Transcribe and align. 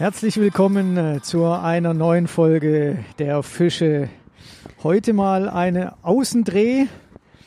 Herzlich 0.00 0.38
willkommen 0.38 0.96
äh, 0.96 1.20
zu 1.20 1.44
einer 1.44 1.92
neuen 1.92 2.26
Folge 2.26 3.04
der 3.18 3.42
Fische. 3.42 4.08
Heute 4.82 5.12
mal 5.12 5.46
eine 5.46 5.92
Außendreh. 6.02 6.86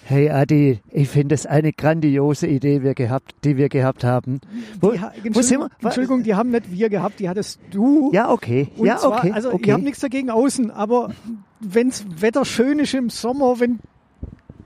Hey 0.04 0.30
Adi, 0.30 0.80
ich 0.92 1.10
finde 1.10 1.34
es 1.34 1.48
eine 1.48 1.74
grandiose 1.74 2.46
Idee, 2.46 2.84
wir 2.84 2.94
gehabt, 2.94 3.34
die 3.44 3.58
wir 3.58 3.70
gehabt 3.70 4.04
haben. 4.04 4.40
Wo, 4.80 4.92
Die, 4.92 5.00
ha- 5.02 5.14
wo 5.32 5.42
sind 5.42 5.62
wir? 5.62 5.64
Entschuldigung, 5.64 5.82
Entschuldigung, 5.82 6.24
die 6.24 6.36
haben 6.36 6.52
nicht 6.52 6.72
wir 6.72 6.90
gehabt, 6.90 7.20
die 7.20 7.28
hattest 7.28 7.60
du. 7.72 8.12
Ja, 8.14 8.30
okay. 8.30 8.68
Und 8.78 8.86
ja, 8.86 8.98
zwar, 8.98 9.18
okay. 9.18 9.32
Also 9.32 9.52
okay. 9.52 9.64
ich 9.66 9.72
habe 9.72 9.82
nichts 9.82 10.02
dagegen 10.02 10.30
außen, 10.30 10.70
aber 10.70 11.10
wenn's 11.60 12.06
Wetter 12.20 12.46
schön 12.46 12.78
ist 12.78 12.94
im 12.94 13.10
Sommer, 13.10 13.60
wenn 13.62 13.80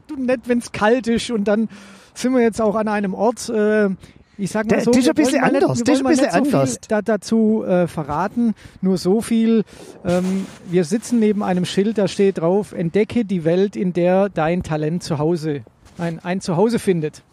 du 0.08 0.18
nicht, 0.18 0.50
wenn's 0.50 0.74
kalt 0.74 1.08
ist 1.08 1.32
und 1.32 1.46
dann 1.46 1.70
sind 2.14 2.34
wir 2.34 2.42
jetzt 2.42 2.60
auch 2.60 2.76
an 2.76 2.90
einem 2.90 3.14
Ort. 3.14 3.48
Äh, 3.48 3.92
ich 4.38 4.52
sag 4.52 4.70
mal 4.70 4.82
so, 4.82 4.92
das 4.92 5.02
ist 5.02 5.10
ein 5.10 5.16
bisschen 5.16 5.44
anders, 5.44 5.78
Nicht, 5.78 5.88
das 5.88 5.96
ist 5.96 6.06
ein 6.06 6.10
bisschen 6.10 6.32
so 6.32 6.38
anders. 6.38 6.72
Viel 6.72 6.80
da, 6.88 7.02
dazu 7.02 7.64
äh, 7.66 7.88
verraten, 7.88 8.54
nur 8.82 8.98
so 8.98 9.22
viel. 9.22 9.64
Ähm, 10.06 10.46
wir 10.70 10.84
sitzen 10.84 11.20
neben 11.20 11.44
einem 11.44 11.66
Schild, 11.66 11.98
da 11.98 12.08
steht 12.08 12.40
drauf: 12.40 12.74
Entdecke 12.74 13.26
die 13.26 13.44
Welt, 13.44 13.76
in 13.76 13.94
der 13.94 14.30
dein 14.30 14.64
Talent 14.64 15.04
zu 15.04 15.18
Hause 15.18 15.64
ein, 15.98 16.20
ein 16.20 16.42
Zuhause 16.42 16.80
findet. 16.80 17.24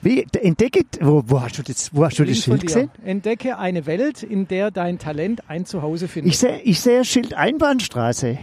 Wie, 0.00 0.26
entdecke, 0.40 0.84
wo, 1.00 1.22
wo 1.26 1.42
hast 1.42 1.58
du 1.58 1.62
das, 1.62 1.94
wo 1.94 2.04
hast 2.04 2.18
du 2.18 2.24
das 2.24 2.38
Schild 2.38 2.62
gesehen? 2.62 2.90
Entdecke 3.04 3.58
eine 3.58 3.86
Welt, 3.86 4.24
in 4.24 4.48
der 4.48 4.72
dein 4.72 4.98
Talent 4.98 5.48
ein 5.48 5.64
Zuhause 5.64 6.08
findet. 6.08 6.32
Ich 6.32 6.38
sehe, 6.40 6.60
ich 6.62 6.80
sehe 6.80 7.04
Schild 7.04 7.34
Einbahnstraße. 7.34 8.38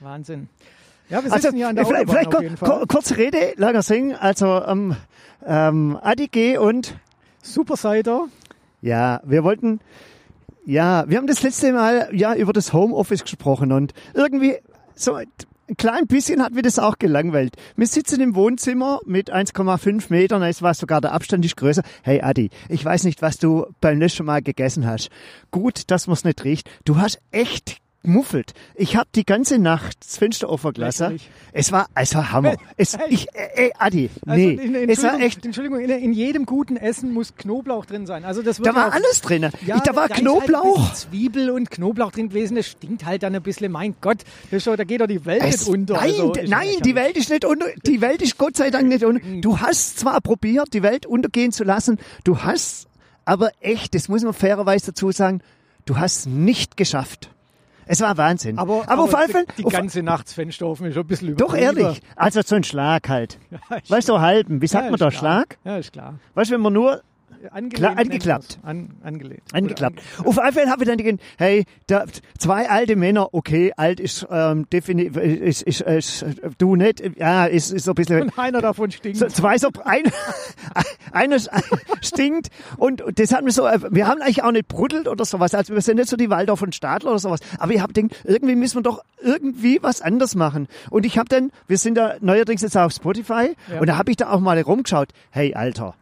Wahnsinn. 0.00 0.48
Ja, 1.08 1.22
wir 1.22 1.30
sitzen 1.30 1.32
Also, 1.46 1.56
hier 1.56 1.68
an 1.68 1.76
der 1.76 1.84
vielleicht, 1.86 2.08
Autobahn 2.08 2.16
vielleicht 2.22 2.34
auf 2.36 2.42
jeden 2.42 2.56
Fall. 2.56 2.68
kur- 2.78 2.86
kurze 2.88 3.16
Rede, 3.16 3.52
langer 3.56 3.82
Sing. 3.82 4.14
Also, 4.14 4.62
ähm, 4.64 4.96
ähm, 5.46 5.98
Adi 6.00 6.28
G. 6.28 6.56
und, 6.58 6.94
Supersider. 7.42 8.26
ja, 8.80 9.20
wir 9.24 9.44
wollten, 9.44 9.80
ja, 10.64 11.04
wir 11.08 11.18
haben 11.18 11.26
das 11.26 11.42
letzte 11.42 11.72
Mal, 11.72 12.08
ja, 12.12 12.34
über 12.34 12.52
das 12.52 12.72
Homeoffice 12.72 13.24
gesprochen 13.24 13.72
und 13.72 13.92
irgendwie, 14.14 14.56
so, 14.94 15.14
ein 15.14 15.26
klein 15.76 16.06
bisschen 16.06 16.42
hat 16.42 16.52
mir 16.52 16.62
das 16.62 16.78
auch 16.78 16.98
gelangweilt. 16.98 17.56
Wir 17.76 17.86
sitzen 17.86 18.20
im 18.20 18.34
Wohnzimmer 18.34 19.00
mit 19.06 19.32
1,5 19.32 20.10
Metern, 20.10 20.42
es 20.42 20.62
war 20.62 20.74
sogar 20.74 21.00
der 21.00 21.12
Abstand 21.12 21.44
ist 21.44 21.56
größer. 21.56 21.82
Hey 22.02 22.20
Adi, 22.22 22.50
ich 22.68 22.84
weiß 22.84 23.04
nicht, 23.04 23.22
was 23.22 23.38
du 23.38 23.66
beim 23.80 23.98
letzten 23.98 24.24
Mal 24.24 24.42
gegessen 24.42 24.86
hast. 24.86 25.08
Gut, 25.50 25.90
dass 25.90 26.06
man 26.06 26.14
es 26.14 26.24
nicht 26.24 26.44
riecht. 26.44 26.70
Du 26.84 26.98
hast 26.98 27.20
echt 27.30 27.78
gemuffelt. 28.02 28.52
Ich 28.74 28.96
habe 28.96 29.08
die 29.14 29.24
ganze 29.24 29.58
Nacht 29.58 29.96
das 30.04 30.16
Fenster 30.18 30.48
offen 30.50 30.72
gelassen. 30.72 31.20
Es 31.52 31.70
war, 31.72 31.86
es 31.94 32.14
war 32.14 32.32
Hammer. 32.32 32.56
Es, 32.76 32.96
ich, 33.08 33.28
äh, 33.34 33.66
äh, 33.68 33.70
Adi, 33.78 34.10
Also, 34.26 34.44
nee, 34.44 34.52
in- 34.54 34.88
es 34.90 35.02
war 35.02 35.20
echt, 35.20 35.44
Entschuldigung, 35.44 35.78
in, 35.80 35.90
in 35.90 36.12
jedem 36.12 36.46
guten 36.46 36.76
Essen 36.76 37.12
muss 37.12 37.36
Knoblauch 37.36 37.84
drin 37.86 38.06
sein. 38.06 38.24
Also 38.24 38.42
das 38.42 38.58
da 38.58 38.74
war 38.74 38.88
auch- 38.88 38.92
alles 38.92 39.20
drin. 39.20 39.48
Ja, 39.64 39.76
ich, 39.76 39.82
da 39.82 39.94
war 39.94 40.06
ist 40.06 40.10
halt 40.14 40.20
Knoblauch. 40.20 40.90
bisschen 40.90 41.10
Zwiebel 41.10 41.50
und 41.50 41.70
Knoblauch 41.70 42.10
drin 42.12 42.28
gewesen. 42.30 42.56
Das 42.56 42.66
stinkt 42.66 43.04
halt 43.04 43.22
dann 43.22 43.34
ein 43.34 43.42
bisschen. 43.42 43.70
Mein 43.70 43.94
Gott, 44.00 44.18
das 44.50 44.64
doch, 44.64 44.76
da 44.76 44.84
geht 44.84 45.00
doch 45.00 45.06
die 45.06 45.24
Welt 45.24 45.42
Es, 45.44 45.60
nicht 45.66 45.68
unter. 45.68 45.94
nein, 45.94 46.10
Also, 46.20 46.32
nein, 46.46 46.68
die 46.84 46.94
Welt 46.94 47.16
ist 47.16 47.30
nicht 47.30 47.44
unter, 47.44 47.66
die 47.86 48.00
Welt 48.00 48.20
ist 48.22 48.36
Gott 48.38 48.56
sei 48.56 48.70
Dank 48.70 48.88
nicht 48.88 49.04
unter. 49.04 49.20
Du 49.40 49.60
hast 49.60 50.00
zwar 50.00 50.20
probiert, 50.20 50.72
die 50.72 50.82
Welt 50.82 51.06
untergehen 51.06 51.52
zu 51.52 51.62
lassen, 51.64 51.98
du 52.24 52.38
hast, 52.42 52.86
aber 53.24 53.50
echt, 53.60 53.94
das 53.94 54.08
muss 54.08 54.22
man 54.22 54.32
fairerweise 54.32 54.86
dazu 54.86 55.12
sagen, 55.12 55.40
du 55.84 55.98
hast 55.98 56.26
nicht 56.26 56.76
geschafft. 56.76 57.30
Es 57.86 58.00
war 58.00 58.16
Wahnsinn. 58.16 58.58
Aber, 58.58 58.84
aber 58.86 59.02
auf 59.02 59.14
alle 59.14 59.28
Fälle, 59.28 59.46
die, 59.58 59.64
die 59.64 59.68
ganze 59.68 60.02
Nacht 60.02 60.28
offen 60.28 60.48
ist 60.48 60.56
schon 60.56 60.76
ein 61.02 61.06
bisschen 61.06 61.36
doch 61.36 61.54
übertrieben. 61.54 61.78
ehrlich, 61.78 62.02
also 62.16 62.40
so 62.42 62.54
ein 62.56 62.64
Schlag 62.64 63.08
halt. 63.08 63.38
Ja, 63.50 63.78
Weißt 63.88 64.08
du, 64.08 64.14
so 64.14 64.20
halben, 64.20 64.60
wie 64.62 64.66
sagt 64.66 64.84
ja, 64.84 64.90
man 64.90 64.98
da, 64.98 65.08
klar. 65.08 65.20
Schlag? 65.20 65.58
Ja, 65.64 65.76
ist 65.76 65.92
klar. 65.92 66.18
Weißt 66.34 66.50
du, 66.50 66.54
wenn 66.54 66.60
man 66.62 66.72
nur 66.72 67.02
Angelehnt 67.50 67.98
angeklappt. 67.98 68.58
An, 68.62 68.90
angelehnt. 69.02 69.42
Angeklappt. 69.52 70.00
Oder 70.24 70.28
Auf 70.28 70.54
Fälle 70.54 70.70
habe 70.70 70.82
ich 70.84 70.88
dann 70.88 70.98
gedacht, 70.98 71.20
hey, 71.38 71.64
da, 71.86 72.04
zwei 72.38 72.68
alte 72.68 72.96
Männer, 72.96 73.28
okay, 73.32 73.72
alt 73.76 74.00
ist 74.00 74.26
ähm, 74.30 74.68
definitiv, 74.70 75.16
ist, 75.16 75.62
ist, 75.62 75.80
ist, 75.80 76.24
du 76.58 76.76
nicht, 76.76 77.02
ja, 77.16 77.46
ist, 77.46 77.70
ist 77.72 77.84
so 77.84 77.92
ein 77.92 77.94
bisschen, 77.94 78.22
Und 78.22 78.38
einer 78.38 78.60
davon 78.60 78.90
stinkt. 78.90 79.18
so, 79.18 79.26
zwei 79.26 79.58
so, 79.58 79.68
ein, 79.84 80.04
einer 81.12 81.38
stinkt 82.00 82.48
und 82.76 83.02
das 83.16 83.32
hat 83.32 83.44
mir 83.44 83.50
so, 83.52 83.64
wir 83.64 84.06
haben 84.06 84.20
eigentlich 84.22 84.42
auch 84.42 84.52
nicht 84.52 84.68
bruddelt 84.68 85.08
oder 85.08 85.24
sowas, 85.24 85.54
also 85.54 85.74
wir 85.74 85.80
sind 85.80 85.96
nicht 85.96 86.08
so 86.08 86.16
die 86.16 86.30
Waldorf 86.30 86.58
von 86.60 86.72
Stadler 86.72 87.10
oder 87.10 87.18
sowas, 87.18 87.40
aber 87.58 87.72
ich 87.72 87.80
habe 87.80 87.92
gedacht, 87.92 88.20
irgendwie 88.24 88.54
müssen 88.54 88.76
wir 88.78 88.82
doch 88.82 89.02
irgendwie 89.22 89.78
was 89.82 90.00
anders 90.02 90.34
machen 90.34 90.68
und 90.90 91.06
ich 91.06 91.18
habe 91.18 91.28
dann, 91.28 91.50
wir 91.66 91.78
sind 91.78 91.96
da 91.96 92.14
neuerdings 92.20 92.62
jetzt 92.62 92.76
auf 92.76 92.92
Spotify 92.92 93.54
Ja. 93.72 93.80
und 93.80 93.86
da 93.88 93.96
habe 93.96 94.10
ich 94.10 94.16
da 94.16 94.30
auch 94.30 94.40
mal 94.40 94.60
rumgeschaut, 94.60 95.08
hey 95.30 95.54
Alter, 95.54 95.94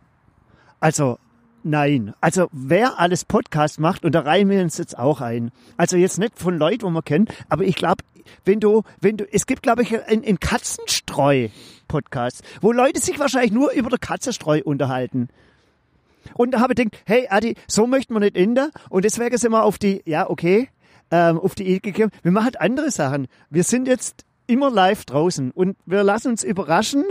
also 0.81 1.19
Nein, 1.63 2.15
also 2.23 2.49
wer 2.53 2.99
alles 2.99 3.27
Podcast 3.27 3.81
macht, 3.81 4.07
und 4.07 4.15
da 4.15 4.21
reihen 4.21 4.49
wir 4.49 4.63
uns 4.63 4.79
jetzt 4.79 4.99
auch 4.99 5.21
ein. 5.21 5.51
Also 5.77 5.99
jetzt 5.99 6.19
nicht 6.19 6.39
von 6.39 6.57
Leuten, 6.57 6.85
wo 6.85 6.91
man 6.91 7.05
kennt, 7.05 7.31
aber 7.51 7.65
ich 7.65 7.77
glaube, 7.77 8.03
wenn 8.47 8.61
du, 8.61 8.83
wenn 9.01 9.19
du, 9.19 9.31
es 9.31 9.45
gibt, 9.45 9.63
glaube 9.63 9.83
ich, 9.83 10.03
einen, 10.07 10.41
Katzenstreu-Podcast, 10.41 12.43
wo 12.63 12.73
Leute 12.73 12.99
sich 12.99 13.19
wahrscheinlich 13.19 13.53
nur 13.53 13.73
über 13.73 13.91
der 13.91 13.99
Katzenstreu 13.99 14.63
unterhalten. 14.65 15.29
Und 16.33 16.53
da 16.53 16.61
habe 16.61 16.73
ich 16.73 16.79
gedacht, 16.79 17.03
hey 17.05 17.27
Adi, 17.29 17.57
so 17.67 17.87
möchten 17.87 18.15
wir 18.15 18.21
nicht 18.21 18.37
ändern. 18.37 18.71
Und 18.89 19.05
deswegen 19.05 19.37
sind 19.37 19.53
wir 19.53 19.65
auf 19.65 19.77
die, 19.77 20.01
ja 20.07 20.31
okay, 20.31 20.71
ähm, 21.11 21.39
auf 21.39 21.55
die 21.55 21.65
Idee 21.65 21.93
gekommen, 21.93 22.13
wir 22.23 22.33
machen 22.33 22.45
halt 22.45 22.59
andere 22.61 22.91
Sachen. 22.91 23.27
Wir 23.51 23.65
sind 23.65 23.87
jetzt 23.87 24.25
immer 24.47 24.71
live 24.71 25.05
draußen 25.05 25.51
und 25.51 25.77
wir 25.85 26.03
lassen 26.05 26.29
uns 26.29 26.43
überraschen, 26.43 27.05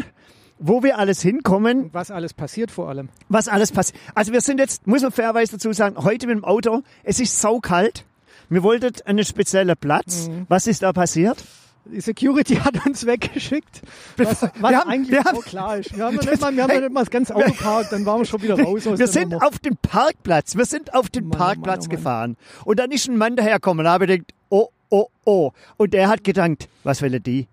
wo 0.60 0.84
wir 0.84 0.98
alles 0.98 1.22
hinkommen 1.22 1.90
was 1.94 2.12
alles 2.12 2.34
passiert 2.34 2.70
vor 2.72 2.90
allem. 2.90 3.10
was 3.30 3.48
alles 3.48 3.72
passiert. 3.72 4.00
Also 4.14 4.34
wir 4.34 4.42
sind 4.42 4.60
jetzt, 4.60 4.86
muss 4.88 5.02
man 5.02 5.12
fairerweise 5.12 5.54
dazu 5.54 5.72
sagen, 5.74 5.96
heute 6.04 6.28
mit 6.28 6.36
dem 6.38 6.44
Auto, 6.46 6.82
es 7.04 7.20
ist 7.20 7.40
saukalt. 7.40 8.06
Wir 8.50 8.64
wollten 8.64 8.94
einen 9.06 9.24
speziellen 9.26 9.76
Platz. 9.80 10.28
Mhm. 10.28 10.46
Was 10.50 10.68
ist 10.68 10.82
da 10.84 10.92
passiert? 10.92 11.44
Die 11.86 12.02
Security 12.02 12.56
hat 12.64 12.86
uns 12.86 13.06
weggeschickt. 13.06 13.82
Was, 14.18 14.42
was 14.42 14.52
Wir 14.72 14.78
haben- 14.80 14.90
eigentlich 14.90 15.12
wir 15.12 15.24
haben- 15.24 15.42
klar 15.42 15.78
ist. 15.78 15.96
Wir 15.96 16.04
haben 16.06 16.16
noch 16.16 16.24
nicht 16.26 16.42
mal, 16.42 16.56
wir 16.56 16.64
haben 16.64 16.74
noch 16.74 16.82
nicht 16.82 16.92
mal 16.94 17.00
das 17.02 17.10
ganze 17.10 17.36
Auto 17.36 17.52
parkt, 17.54 17.92
dann 17.92 18.06
waren 18.06 18.20
wir 18.20 18.26
schon 18.26 18.42
wieder 18.42 18.60
raus 18.62 18.86
aus 18.86 19.00
Wir 19.00 19.08
sind 19.08 19.30
Nummer. 19.30 19.46
auf 19.48 19.60
den 19.60 19.78
Parkplatz, 19.78 20.56
wir 20.56 20.66
sind 20.66 20.94
auf 20.94 21.10
den 21.10 21.28
Mann, 21.28 21.36
oh 21.36 21.38
Mann, 21.38 21.48
Parkplatz 21.48 21.86
oh 21.86 21.88
Mann. 21.88 21.96
gefahren. 21.98 22.38
Und 22.66 22.80
dann 22.80 22.92
ist 22.92 23.08
ein 23.08 23.18
Mann 23.18 23.36
dahergekommen 23.36 23.86
und 23.86 23.92
habe 23.92 24.08
gedacht, 24.08 24.34
oh, 24.50 24.68
oh, 24.90 25.08
oh. 25.26 25.52
Und 25.78 25.94
der 25.94 26.10
hat 26.10 26.24
gedankt, 26.24 26.68
was 26.84 27.02
will 27.02 27.20
die? 27.20 27.48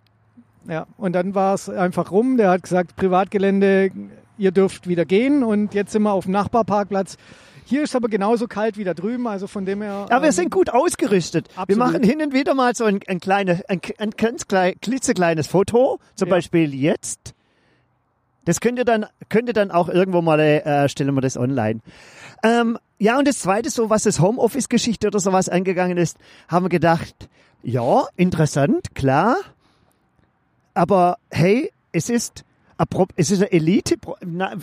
Ja, 0.68 0.86
und 0.96 1.12
dann 1.12 1.34
war 1.34 1.54
es 1.54 1.68
einfach 1.68 2.10
rum. 2.10 2.36
Der 2.36 2.50
hat 2.50 2.62
gesagt, 2.62 2.96
Privatgelände, 2.96 3.90
ihr 4.38 4.50
dürft 4.50 4.88
wieder 4.88 5.04
gehen. 5.04 5.42
Und 5.42 5.74
jetzt 5.74 5.92
sind 5.92 6.02
wir 6.02 6.12
auf 6.12 6.24
dem 6.24 6.32
Nachbarparkplatz. 6.32 7.16
Hier 7.64 7.82
ist 7.82 7.96
aber 7.96 8.08
genauso 8.08 8.46
kalt 8.46 8.76
wie 8.78 8.84
da 8.84 8.94
drüben, 8.94 9.26
also 9.26 9.48
von 9.48 9.66
dem 9.66 9.82
her. 9.82 10.06
Ja, 10.08 10.20
wir 10.20 10.26
ähm, 10.26 10.32
sind 10.32 10.50
gut 10.52 10.70
ausgerüstet. 10.70 11.48
Wir 11.54 11.62
absolut. 11.62 11.78
machen 11.78 12.02
hin 12.04 12.22
und 12.22 12.32
wieder 12.32 12.54
mal 12.54 12.74
so 12.76 12.84
ein, 12.84 13.00
ein, 13.08 13.18
kleine, 13.18 13.62
ein, 13.68 13.80
ein 13.98 14.10
ganz 14.10 14.46
klein, 14.46 14.74
klitzekleines 14.80 15.48
Foto, 15.48 15.98
zum 16.14 16.28
Ja. 16.28 16.36
Beispiel 16.36 16.72
jetzt. 16.74 17.34
Das 18.44 18.60
könnt 18.60 18.78
ihr 18.78 18.84
dann, 18.84 19.06
könnt 19.28 19.48
ihr 19.48 19.52
dann 19.52 19.72
auch 19.72 19.88
irgendwo 19.88 20.22
mal, 20.22 20.38
äh, 20.38 20.88
stellen 20.88 21.12
wir 21.14 21.20
das 21.20 21.36
online. 21.36 21.80
Ähm, 22.44 22.78
ja, 22.98 23.18
und 23.18 23.26
das 23.26 23.40
zweite, 23.40 23.68
so 23.70 23.90
was 23.90 24.04
das 24.04 24.20
Homeoffice-Geschichte 24.20 25.08
oder 25.08 25.18
sowas 25.18 25.48
angegangen 25.48 25.96
ist, 25.98 26.18
haben 26.46 26.66
wir 26.66 26.70
gedacht, 26.70 27.28
ja, 27.64 28.04
interessant, 28.16 28.94
klar, 28.94 29.36
aber 30.76 31.18
hey, 31.30 31.70
es 31.92 32.10
ist, 32.10 32.44
es 33.16 33.30
ist 33.30 33.40
eine 33.40 33.52
Elite, 33.52 33.96
na, 34.24 34.54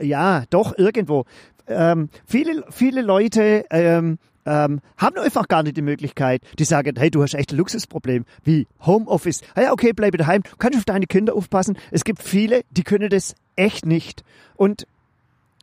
ja, 0.00 0.44
doch, 0.50 0.76
irgendwo. 0.76 1.26
Ähm, 1.66 2.08
viele, 2.24 2.64
viele 2.70 3.02
Leute 3.02 3.66
ähm, 3.70 4.18
ähm, 4.46 4.80
haben 4.96 5.18
einfach 5.18 5.46
gar 5.46 5.62
nicht 5.62 5.76
die 5.76 5.82
Möglichkeit, 5.82 6.42
die 6.58 6.64
sagen, 6.64 6.96
hey, 6.98 7.10
du 7.10 7.22
hast 7.22 7.34
echt 7.34 7.52
ein 7.52 7.58
Luxusproblem, 7.58 8.24
wie 8.42 8.66
Homeoffice. 8.86 9.42
Ja, 9.54 9.72
okay, 9.72 9.92
bleibe 9.92 10.16
daheim, 10.16 10.42
du 10.42 10.56
kannst 10.56 10.78
auf 10.78 10.86
deine 10.86 11.06
Kinder 11.06 11.34
aufpassen. 11.34 11.76
Es 11.90 12.04
gibt 12.04 12.22
viele, 12.22 12.62
die 12.70 12.82
können 12.82 13.10
das 13.10 13.34
echt 13.56 13.84
nicht. 13.84 14.24
Und 14.56 14.86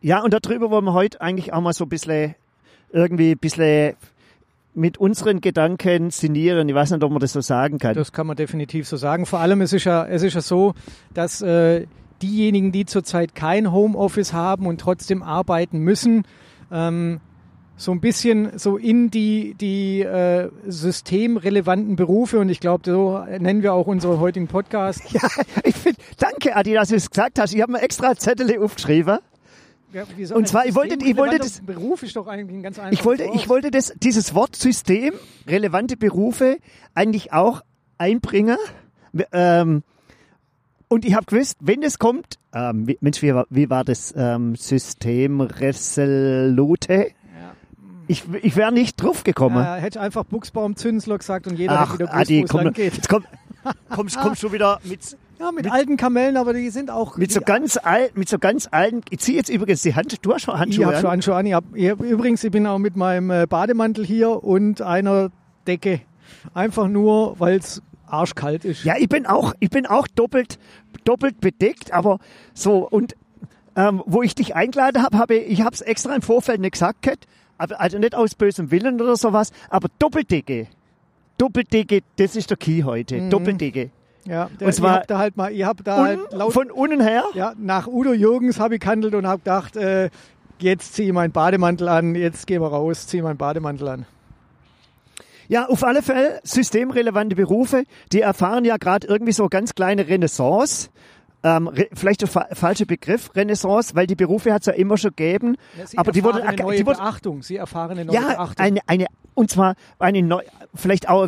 ja, 0.02 0.22
und 0.22 0.34
darüber 0.34 0.70
wollen 0.70 0.86
wir 0.86 0.94
heute 0.94 1.20
eigentlich 1.20 1.52
auch 1.52 1.62
mal 1.62 1.74
so 1.74 1.86
ein 1.86 1.90
bisschen, 1.90 2.36
irgendwie 2.92 3.32
ein 3.32 3.40
bisschen 3.40 3.96
mit 4.76 4.98
unseren 4.98 5.42
Gedanken 5.42 6.12
sinnieren. 6.12 6.68
Ich 6.68 6.76
weiß 6.76 6.92
nicht, 6.92 7.04
ob 7.04 7.12
man 7.12 7.20
das 7.20 7.34
so 7.34 7.42
sagen 7.42 7.80
kann. 7.80 7.96
Das 7.96 8.12
kann 8.12 8.28
man 8.28 8.36
definitiv 8.36 8.88
so 8.88 8.98
sagen. 8.98 9.26
Vor 9.26 9.40
allem 9.40 9.62
es 9.62 9.74
ist 9.74 9.86
ja, 9.86 10.06
es 10.06 10.24
ist 10.24 10.34
ja 10.34 10.42
so, 10.42 10.74
dass 11.14 11.42
äh, 11.42 11.88
diejenigen, 12.22 12.72
die 12.72 12.86
zurzeit 12.86 13.36
kein 13.36 13.72
Homeoffice 13.72 14.34
haben 14.34 14.68
und 14.68 14.80
trotzdem 14.80 15.24
arbeiten 15.24 15.80
müssen, 15.80 16.24
ähm, 16.72 17.20
so 17.78 17.92
ein 17.92 18.00
bisschen 18.00 18.58
so 18.58 18.78
in 18.78 19.12
die, 19.12 19.54
die 19.60 20.02
äh, 20.02 20.50
systemrelevanten 20.66 21.98
Berufe 21.98 22.40
und 22.40 22.48
ich 22.50 22.62
glaube, 22.62 22.84
so 22.86 23.20
nennen 23.38 23.64
wir 23.64 23.74
auch 23.74 23.88
unseren 23.88 24.20
heutigen 24.20 24.48
Podcast. 24.48 25.02
Ja, 25.12 25.30
ich 25.64 25.76
find, 25.76 25.98
danke, 26.18 26.56
Adi, 26.56 26.74
dass 26.74 26.90
du 26.90 26.96
es 26.96 27.10
gesagt 27.10 27.40
hast. 27.40 27.54
Ich 27.54 27.62
habe 27.62 27.74
mir 27.74 27.82
extra 27.82 28.16
Zettel 28.16 28.62
aufgeschrieben. 28.62 29.20
Wieso? 30.16 30.36
Und 30.36 30.48
zwar, 30.48 30.66
ich 30.66 30.76
wollte- 30.76 30.96
ich 30.96 31.16
wollte 31.18 31.42
Systemrelevanter 31.44 31.66
Beruf 31.66 32.04
ist 32.04 32.16
doch 32.16 32.28
eigentlich 32.28 32.58
ein 32.58 32.64
ganz 32.64 32.78
einfaches 32.80 33.00
Ich 33.00 33.06
wollte, 33.06 33.26
Wort. 33.26 33.36
ich 33.36 33.50
wollte 33.50 33.72
das, 33.72 33.94
dieses 34.02 34.34
Wort 34.36 34.56
System, 34.56 35.14
relevante 35.48 35.98
Berufe, 35.98 36.58
eigentlich 36.94 37.32
auch 37.34 37.62
einbringen. 37.98 38.58
Ähm, 39.32 39.84
und 40.88 41.06
ich 41.06 41.16
habe 41.16 41.26
gewusst, 41.26 41.58
wenn 41.62 41.82
es 41.84 41.98
kommt, 42.00 42.38
ähm, 42.54 42.88
wie, 42.88 42.98
Mensch, 43.02 43.22
wie, 43.22 43.34
war- 43.34 43.48
wie 43.50 43.70
war 43.70 43.84
das 43.84 44.14
ähm, 44.18 44.56
System 44.56 45.42
Resolute? 45.42 47.08
Ich, 48.08 48.24
ich 48.44 48.56
wäre 48.56 48.72
nicht 48.72 49.02
drauf 49.02 49.24
gekommen. 49.24 49.56
Ja, 49.58 49.76
hätte 49.78 50.00
einfach 50.00 50.26
Buchsbaum 50.26 50.76
Zünsler 50.76 51.18
gesagt 51.18 51.48
und 51.48 51.58
jeder 51.58 51.80
Ach, 51.80 51.94
hätte 51.94 52.04
wieder 52.04 52.12
gewusst, 52.12 52.22
Adi, 52.22 52.46
komm, 52.48 52.72
jetzt 52.76 53.10
komm, 53.10 53.24
kommst, 53.90 54.20
kommst 54.20 54.44
du 54.44 54.52
wieder 54.52 54.80
mit, 54.84 55.18
Ja, 55.40 55.52
mit, 55.52 55.70
alten 55.72 55.98
Kamellen, 55.98 56.38
aber 56.38 56.54
die 56.54 56.70
sind 56.70 56.90
auch... 56.90 57.18
mit 57.18 57.32
so 57.32 57.42
ganz 57.42 57.78
alt, 57.78 58.18
mit 58.18 58.30
so 58.30 58.40
ganz 58.40 58.68
alten, 58.72 59.02
ich 59.10 59.20
ziehe 59.20 59.38
jetzt 59.38 59.50
übrigens 59.50 59.82
die 59.82 59.94
Hand, 59.94 60.26
du 60.26 60.34
hast 60.34 60.44
schon 60.44 60.54
ich 60.56 60.60
Handschuhe 60.62 60.86
habe 60.86 60.96
an. 60.96 61.02
schon 61.02 61.12
Handschuhe 61.12 61.36
an. 61.36 61.46
Ich 61.46 61.54
hab, 61.54 61.64
ich 61.74 61.90
hab, 61.90 62.02
übrigens, 62.02 62.44
ich 62.44 62.52
bin 62.52 62.66
auch 62.66 62.78
mit 62.78 62.96
meinem 62.96 63.30
äh, 63.32 63.46
Bademantel 63.48 64.06
hier 64.06 64.44
und 64.44 64.82
einer 64.82 65.32
Decke. 65.68 66.02
Einfach 66.54 66.88
nur, 66.88 67.40
weil 67.40 67.58
es 67.58 67.82
arschkalt 68.08 68.66
ist. 68.66 68.84
Ja, 68.84 68.96
ich 68.98 69.10
bin 69.10 69.26
auch, 69.26 69.54
ich 69.60 69.70
bin 69.70 69.86
auch 69.86 70.08
doppelt, 70.08 70.58
doppelt 71.04 71.42
bedeckt, 71.42 71.92
aber 71.92 72.20
so 72.54 72.88
und 72.88 73.16
ähm, 73.76 74.02
wo 74.06 74.22
ich 74.22 74.36
dich 74.36 74.56
eingeladen 74.56 75.04
habe, 75.04 75.18
habe 75.18 75.36
ich, 75.36 75.52
ich 75.60 75.62
habe 75.62 75.74
es 75.74 75.82
extra 75.82 76.16
im 76.16 76.22
Vorfeld 76.22 76.62
nicht 76.62 76.74
gesagt, 76.74 77.28
aber 77.58 77.80
also 77.82 77.98
nicht 77.98 78.16
aus 78.16 78.36
bösem 78.36 78.72
Willen 78.72 79.02
oder 79.02 79.16
sowas, 79.18 79.52
aber 79.70 79.90
Doppeldecke, 80.00 80.68
Doppeldecke, 81.38 82.02
das 82.16 82.36
ist 82.36 82.50
der 82.50 82.58
Key 82.58 82.84
heute, 82.84 83.20
Mhm. 83.20 83.30
Doppeldecke. 83.30 83.90
Ja, 84.28 84.50
der, 84.60 84.68
Und 84.68 84.74
zwar- 84.74 84.92
ich 84.94 84.98
hab 85.02 85.08
da 85.08 85.18
halt 85.20 85.38
mal, 85.38 85.52
ich 85.52 85.64
hab 85.64 85.84
da 85.84 85.98
halt 85.98 86.20
Und 86.20 86.38
laut, 86.38 86.54
von 86.54 86.72
unten 86.72 87.00
her, 87.02 87.24
ja, 87.36 87.54
nach 87.58 87.88
Udo 87.88 88.14
Jürgens 88.14 88.60
habe 88.60 88.76
ich 88.76 88.82
gehandelt 88.82 89.14
und 89.16 89.28
habe 89.28 89.40
gedacht, 89.40 89.76
äh, 89.78 90.10
jetzt 90.60 90.94
ziehe 90.96 91.10
ich 91.10 91.14
meinen 91.14 91.32
Bademantel 91.32 91.88
an, 91.90 92.16
jetzt 92.16 92.48
gehen 92.48 92.62
wir 92.62 92.70
raus, 92.70 93.06
ziehe 93.08 93.22
meinen 93.22 93.38
Bademantel 93.38 93.88
an. 93.88 94.06
ja, 95.48 95.68
auf 95.68 95.84
alle 95.84 96.02
Fälle 96.02 96.40
systemrelevante 96.44 97.36
Berufe, 97.36 97.84
die 98.12 98.22
erfahren 98.22 98.66
ja 98.66 98.78
gerade 98.78 99.06
irgendwie 99.08 99.32
so 99.34 99.48
ganz 99.48 99.76
kleine 99.76 100.08
Renaissance. 100.08 100.90
Ähm, 101.44 101.68
re, 101.68 101.88
vielleicht 101.94 102.22
der 102.22 102.28
fa 102.28 102.48
falsche 102.54 102.88
Begriff, 102.88 103.30
Renaissance, 103.36 103.94
weil 103.96 104.08
die 104.08 104.16
Berufe 104.16 104.52
hat 104.52 104.62
es 104.62 104.66
ja 104.66 104.74
immer 104.74 104.98
schon 104.98 105.12
gegeben. 105.12 105.56
Ja, 105.78 105.86
Sie 105.86 105.98
aber 106.00 106.12
die 106.12 106.24
wurde, 106.24 106.42
eine 106.44 106.58
neue 106.64 106.78
die 106.78 106.86
wurde 106.88 106.98
Beachtung. 106.98 107.44
Sie 107.44 107.58
erfahren 107.58 107.92
eine 107.92 108.06
neue 108.06 108.16
Ja, 108.16 108.22
Beachtung. 108.30 108.66
eine, 108.66 108.80
eine, 108.88 109.06
und 109.36 109.52
zwar 109.52 109.76
eine 110.00 110.24
neu, 110.24 110.42
vielleicht 110.74 111.08
auch 111.08 111.28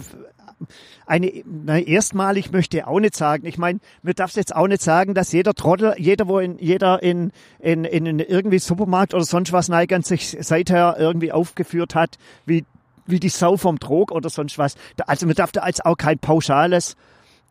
eine, 1.06 1.32
na, 1.46 1.80
erstmalig 1.80 2.52
möchte 2.52 2.78
ich 2.78 2.84
auch 2.86 3.00
nicht 3.00 3.16
sagen. 3.16 3.46
Ich 3.46 3.58
meine, 3.58 3.80
mir 4.02 4.14
darf 4.14 4.36
jetzt 4.36 4.56
auch 4.56 4.68
nicht 4.68 4.82
sagen, 4.82 5.14
dass 5.14 5.32
jeder 5.32 5.54
Trottel, 5.54 5.96
jeder, 5.98 6.28
wo 6.28 6.40
in, 6.40 6.58
jeder 6.60 7.02
in, 7.02 7.32
in, 7.60 7.86
in, 7.86 8.20
irgendwie 8.20 8.60
Supermarkt 8.60 9.14
oder 9.14 9.24
sonst 9.24 9.54
was 9.54 9.70
neigern 9.70 10.02
sich 10.02 10.38
seither 10.40 10.96
irgendwie 10.98 11.32
aufgeführt 11.32 11.96
hat, 11.96 12.18
wie, 12.46 12.66
wie 13.06 13.20
die 13.20 13.30
Sau 13.30 13.58
vom 13.58 13.80
Trog 13.80 14.12
oder 14.12 14.30
sonst 14.30 14.58
was. 14.58 14.76
Also 15.06 15.26
man 15.26 15.36
darf 15.36 15.52
da 15.52 15.62
als 15.62 15.82
auch 15.82 15.98
kein 15.98 16.20
pauschales 16.20 16.96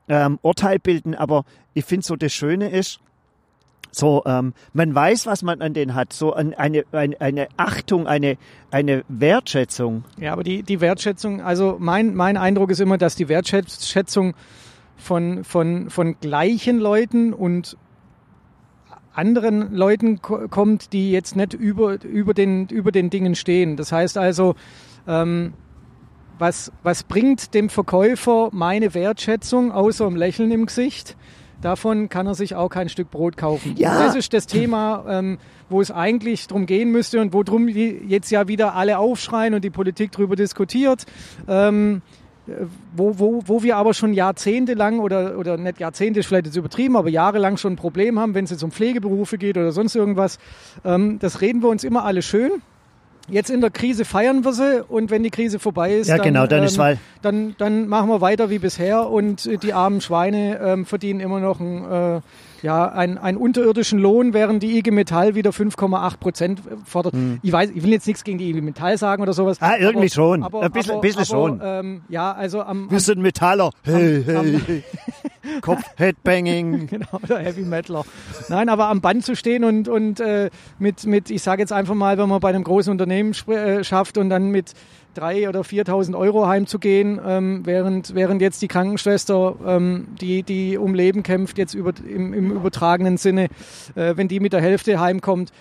ähm, 0.09 0.39
Urteil 0.43 0.79
bilden, 0.79 1.15
aber 1.15 1.45
ich 1.75 1.85
finde 1.85 2.07
so 2.07 2.17
das 2.17 2.33
Schöne 2.33 2.71
ist, 2.71 3.01
so, 3.97 4.23
ähm, 4.27 4.53
man 4.75 4.95
weiß, 4.95 5.27
was 5.27 5.43
man 5.43 5.63
an 5.63 5.73
denen 5.73 5.95
hat, 5.95 6.13
so 6.13 6.35
ein, 6.35 6.53
eine, 6.55 6.85
eine, 6.93 7.21
eine 7.21 7.49
Achtung, 7.57 8.07
eine, 8.07 8.37
eine 8.71 9.05
Wertschätzung. 9.09 10.05
Ja, 10.19 10.33
aber 10.33 10.45
die, 10.45 10.63
die 10.63 10.81
Wertschätzung, 10.81 11.41
also 11.41 11.77
mein, 11.79 12.15
mein 12.15 12.37
Eindruck 12.37 12.71
ist 12.71 12.81
immer, 12.81 12.99
dass 12.99 13.17
die 13.17 13.29
Wertschätzung 13.29 14.35
von, 14.97 15.45
von, 15.45 15.89
von 15.89 16.17
gleichen 16.21 16.79
Leuten 16.79 17.33
und 17.33 17.77
anderen 19.15 19.73
Leuten 19.75 20.21
ko 20.21 20.47
kommt, 20.49 20.93
die 20.93 21.11
jetzt 21.11 21.35
nicht 21.35 21.55
über, 21.55 22.03
über, 22.05 22.35
den, 22.35 22.69
über 22.69 22.93
den 22.93 23.09
Dingen 23.09 23.35
stehen. 23.35 23.77
Das 23.77 23.93
heißt 23.93 24.19
also, 24.19 24.57
ähm, 25.09 25.55
was, 26.39 26.71
was 26.83 27.03
bringt 27.03 27.55
dem 27.55 27.71
Verkäufer 27.71 28.51
meine 28.53 28.93
Wertschätzung 28.93 29.73
außer 29.73 30.07
ein 30.07 30.17
Lächeln 30.17 30.51
im 30.51 30.67
Gesicht? 30.67 31.17
Davon 31.63 32.09
kann 32.09 32.27
er 32.27 32.35
sich 32.35 32.55
auch 32.55 32.69
kein 32.69 32.89
Stück 32.89 33.11
Brot 33.11 33.37
kaufen. 33.37 33.75
Ja. 33.77 34.05
Das 34.05 34.15
ist 34.15 34.33
das 34.33 34.47
Thema, 34.47 35.05
ähm, 35.09 35.39
wo 35.69 35.81
es 35.81 35.91
eigentlich 35.91 36.47
drum 36.47 36.67
gehen 36.67 36.91
müsste 36.91 37.21
und 37.21 37.33
worum 37.33 37.67
die 37.67 38.03
jetzt 38.07 38.31
ja 38.31 38.49
wieder 38.49 38.75
alle 38.75 38.99
aufschreien 38.99 39.55
und 39.55 39.65
die 39.65 39.71
Politik 39.71 40.13
darüber 40.13 40.37
diskutiert. 40.37 41.07
Ähm, 41.49 42.03
äh, 42.47 42.53
wo, 42.95 43.19
wo, 43.19 43.43
wo 43.47 43.63
wir 43.63 43.77
aber 43.77 43.95
schon 43.95 44.13
jahrzehntelang 44.13 45.01
oder, 45.01 45.39
oder 45.39 45.57
nicht 45.57 45.81
Jahrzehnte 45.81 46.21
ist 46.21 46.27
vielleicht 46.27 46.47
jetzt 46.47 46.57
übertrieben, 46.57 46.97
aber 46.97 47.09
jahrelang 47.09 47.57
schon 47.57 47.75
ein 47.75 47.77
Problem 47.77 48.19
haben, 48.19 48.35
wenn 48.35 48.45
es 48.45 48.51
jetzt 48.51 48.63
um 48.63 48.71
Pflegeberufe 48.71 49.39
geht 49.39 49.57
oder 49.57 49.73
sonst 49.73 49.97
irgendwas. 49.97 50.39
Ähm, 50.85 51.19
das 51.19 51.41
reden 51.41 51.63
wir 51.63 51.69
uns 51.69 51.85
immer 51.85 52.05
alle 52.05 52.23
schön. 52.23 52.63
Jetzt 53.29 53.51
in 53.51 53.61
der 53.61 53.71
Krise 53.71 54.05
feiern 54.05 54.45
wir 54.45 54.53
sie 54.53 54.85
und 54.89 55.11
wenn 55.11 55.23
die 55.23 55.31
Krise 55.31 55.59
vorbei 55.59 55.95
ist, 55.95 56.09
Ja, 56.09 56.17
dann, 56.17 56.27
genau, 56.27 56.47
dann 56.47 56.63
ist 56.63 56.75
ähm, 56.75 56.79
weil- 56.79 56.99
dann, 57.23 57.55
dann 57.59 57.89
machen 57.89 58.09
wir 58.09 58.21
weiter 58.21 58.51
wie 58.51 58.59
bisher 58.61 59.09
und 59.11 59.47
äh, 59.47 59.57
die 59.59 59.73
armen 59.73 60.01
Schweine 60.01 60.59
ähm, 60.61 60.87
verdienen 60.87 61.19
immer 61.21 61.41
noch 61.41 61.59
ein, 61.59 61.85
äh, 62.17 62.21
ja, 62.63 62.89
ein, 62.91 63.19
einen 63.19 63.37
unterirdischen 63.37 63.99
Lohn, 63.99 64.33
während 64.33 64.63
die 64.63 64.79
IG 64.79 64.91
Metall 64.91 65.35
wieder 65.35 65.51
5,8 65.51 66.17
Prozent 66.19 66.63
fordert. 66.85 67.15
Ich 67.43 67.53
weiß, 67.53 67.71
ich 67.75 67.83
will 67.83 67.91
jetzt 67.91 68.07
nichts 68.07 68.25
gegen 68.25 68.39
die 68.39 68.49
IG 68.49 68.61
Metall 68.61 68.97
sagen 68.97 69.23
oder 69.23 69.33
sowas. 69.33 69.59
Ah, 69.61 69.77
irgendwie 69.79 70.09
schon. 70.09 70.43
Aber, 70.43 70.63
Ein 70.63 70.71
bisschen- 70.73 70.93
aber, 70.93 71.01
bisschen 71.01 71.19
aber, 71.21 71.27
schon. 71.27 71.61
Ähm, 71.63 72.01
ja, 72.09 72.33
also 72.33 72.63
am, 72.63 72.89
Wir 72.91 72.95
am 72.97 72.99
sind 73.01 73.21
Metaller. 73.21 73.71
Hey, 73.83 74.25
am- 74.35 74.47
hey, 74.47 74.61
hey. 74.67 74.85
Kopf, 75.61 75.83
Headbanging. 75.97 76.87
genau, 76.91 77.21
der 77.29 77.39
Heavy 77.39 77.63
Metaler. 77.63 78.05
Nein, 78.49 78.69
aber 78.69 78.89
am 78.89 79.01
Band 79.01 79.25
zu 79.25 79.37
stehen 79.37 79.65
und, 79.65 79.89
und 79.89 80.21
äh, 80.21 80.51
mit, 80.79 81.05
mit, 81.07 81.31
ich 81.31 81.43
sage 81.43 81.63
jetzt 81.63 81.73
einfach 81.73 81.95
mal, 81.95 82.19
wenn 82.19 82.29
man 82.29 82.41
bei 82.41 82.49
einem 82.51 82.65
großen 82.65 82.91
Unternehmen 82.91 83.33
äh, 83.49 83.83
schafft 83.85 84.19
und 84.19 84.31
dann 84.31 84.51
mit 84.51 84.73
drei 85.15 85.49
oder 85.49 85.61
4.000 85.63 86.17
Euro 86.17 86.47
heimzugehen, 86.47 87.19
ähm, 87.27 87.63
während, 87.65 88.15
während 88.15 88.43
jetzt 88.43 88.61
die 88.61 88.69
Krankenschwester, 88.69 89.57
ähm, 89.67 90.09
die, 90.21 90.43
die 90.43 90.77
um 90.77 90.95
Leben 90.95 91.23
kämpft, 91.23 91.57
jetzt 91.59 91.75
über, 91.75 91.93
im, 92.07 92.35
im 92.35 92.51
übertragenen 92.51 93.17
Sinne, 93.17 93.45
äh, 93.95 94.15
wenn 94.17 94.29
die 94.29 94.41
mit 94.41 94.53
der 94.53 94.61
Hälfte 94.61 95.01
heimkommt, 95.01 95.53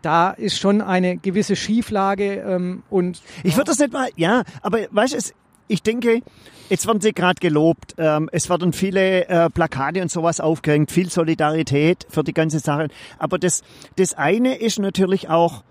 da 0.00 0.30
ist 0.30 0.58
schon 0.58 0.80
eine 0.80 1.16
gewisse 1.16 1.56
Schieflage 1.56 2.44
ähm, 2.46 2.82
und 2.90 3.22
Ich 3.42 3.56
würde 3.56 3.70
das 3.70 3.78
nicht 3.78 3.92
mal, 3.92 4.08
ja, 4.16 4.42
aber 4.62 4.78
weißt 4.90 5.14
du, 5.14 5.18
es- 5.18 5.34
ich 5.68 5.82
denke, 5.82 6.20
jetzt 6.68 6.86
werden 6.86 7.00
sie 7.00 7.12
gerade 7.12 7.40
gelobt. 7.40 7.94
Ähm, 7.98 8.28
es 8.32 8.48
werden 8.50 8.72
viele 8.72 9.26
äh, 9.28 9.50
Plakate 9.50 10.02
und 10.02 10.10
sowas 10.10 10.40
aufgehängt, 10.40 10.90
viel 10.90 11.10
Solidarität 11.10 12.06
für 12.08 12.24
die 12.24 12.34
ganze 12.34 12.58
Sache. 12.58 12.88
Aber 13.18 13.38
das, 13.38 13.62
das 13.96 14.14
eine 14.14 14.56
ist 14.56 14.78
natürlich 14.78 15.28
auch, 15.28 15.64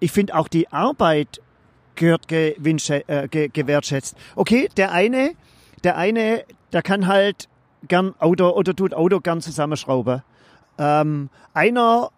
ich 0.00 0.12
finde 0.12 0.34
auch 0.34 0.48
die 0.48 0.68
Arbeit 0.72 1.40
gehört 1.94 2.30
äh, 2.30 2.54
ge, 3.28 3.48
gewertschätzt. 3.48 4.16
Okay, 4.36 4.68
der 4.76 4.92
eine, 4.92 5.32
der 5.84 5.96
eine, 5.96 6.44
der 6.72 6.82
kann 6.82 7.06
halt 7.06 7.48
gern 7.86 8.14
Auto 8.18 8.48
oder 8.50 8.74
tut 8.74 8.94
Auto 8.94 9.20
gern 9.20 9.40
zusammenschrauben. 9.40 10.22
Ähm, 10.78 11.28
einer, 11.54 12.10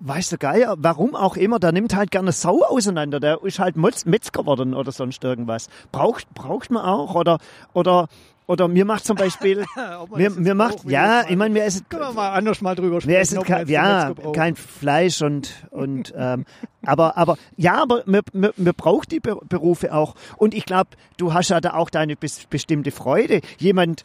weiß 0.00 0.30
der 0.30 0.38
Geier, 0.38 0.74
warum 0.78 1.14
auch 1.14 1.36
immer, 1.36 1.58
der 1.58 1.72
nimmt 1.72 1.94
halt 1.94 2.10
gerne 2.10 2.32
Sau 2.32 2.62
auseinander. 2.64 3.20
Der 3.20 3.42
ist 3.42 3.58
halt 3.58 3.76
Metz- 3.76 4.04
Metzger 4.04 4.40
geworden 4.42 4.74
oder 4.74 4.92
sonst 4.92 5.22
irgendwas. 5.24 5.68
Braucht, 5.92 6.32
braucht 6.34 6.70
man 6.70 6.84
auch 6.84 7.14
oder, 7.14 7.38
oder, 7.72 8.08
oder 8.46 8.68
mir 8.68 8.84
macht 8.84 9.04
zum 9.06 9.16
Beispiel, 9.16 9.64
mir, 10.14 10.30
mir 10.30 10.54
macht, 10.54 10.84
ja, 10.90 11.22
ich 11.28 11.36
meine, 11.36 11.54
mir 11.54 11.64
ist 11.64 11.88
können 11.88 12.02
wir 12.02 12.12
mal 12.12 12.30
anders 12.32 12.60
mal 12.60 12.74
drüber 12.74 13.00
sprechen. 13.00 13.08
wir 13.14 13.18
essen 13.20 13.42
kein, 13.42 13.66
ja, 13.68 14.12
kein 14.34 14.54
Fleisch 14.56 15.22
und, 15.22 15.50
und 15.70 16.12
ähm, 16.16 16.44
aber, 16.84 17.16
aber 17.16 17.36
ja, 17.56 17.80
aber 17.82 18.02
man, 18.06 18.20
man, 18.34 18.50
man 18.56 18.74
braucht 18.74 19.10
die 19.12 19.20
Be- 19.20 19.40
Berufe 19.48 19.94
auch. 19.94 20.14
Und 20.36 20.52
ich 20.52 20.66
glaube, 20.66 20.90
du 21.16 21.32
hast 21.32 21.48
ja 21.48 21.60
da 21.62 21.72
auch 21.74 21.88
deine 21.88 22.16
bes 22.16 22.44
bestimmte 22.50 22.90
Freude. 22.90 23.40
Jemand, 23.58 24.04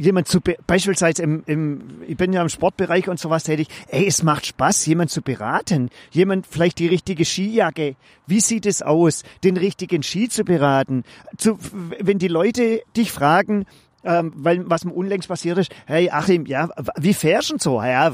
jemand 0.00 0.28
zu 0.28 0.40
be 0.40 0.56
beispielsweise 0.66 1.22
im, 1.22 1.42
im, 1.46 2.02
ich 2.06 2.16
bin 2.16 2.32
ja 2.32 2.42
im 2.42 2.48
Sportbereich 2.48 3.08
und 3.08 3.20
sowas 3.20 3.44
tätig, 3.44 3.68
ey, 3.88 4.06
es 4.06 4.22
macht 4.22 4.46
Spaß, 4.46 4.86
jemand 4.86 5.10
zu 5.10 5.22
beraten. 5.22 5.90
Jemand 6.10 6.46
vielleicht 6.46 6.78
die 6.78 6.86
richtige 6.86 7.24
Skijacke. 7.24 7.96
Wie 8.26 8.40
sieht 8.40 8.66
es 8.66 8.82
aus, 8.82 9.22
den 9.44 9.56
richtigen 9.56 10.02
Ski 10.02 10.28
zu 10.28 10.44
beraten? 10.44 11.04
Zu, 11.36 11.58
wenn 12.00 12.18
die 12.18 12.28
Leute 12.28 12.82
dich 12.96 13.12
fragen, 13.12 13.66
ähm, 14.02 14.32
weil 14.34 14.68
was 14.68 14.84
mir 14.84 14.92
unlängst 14.92 15.28
passiert 15.28 15.58
ist, 15.58 15.70
hey 15.86 16.10
Achim, 16.10 16.46
ja, 16.46 16.68
wie 16.96 17.14
fährst 17.14 17.50
du 17.50 17.56
so? 17.58 17.82
Ja, 17.82 18.12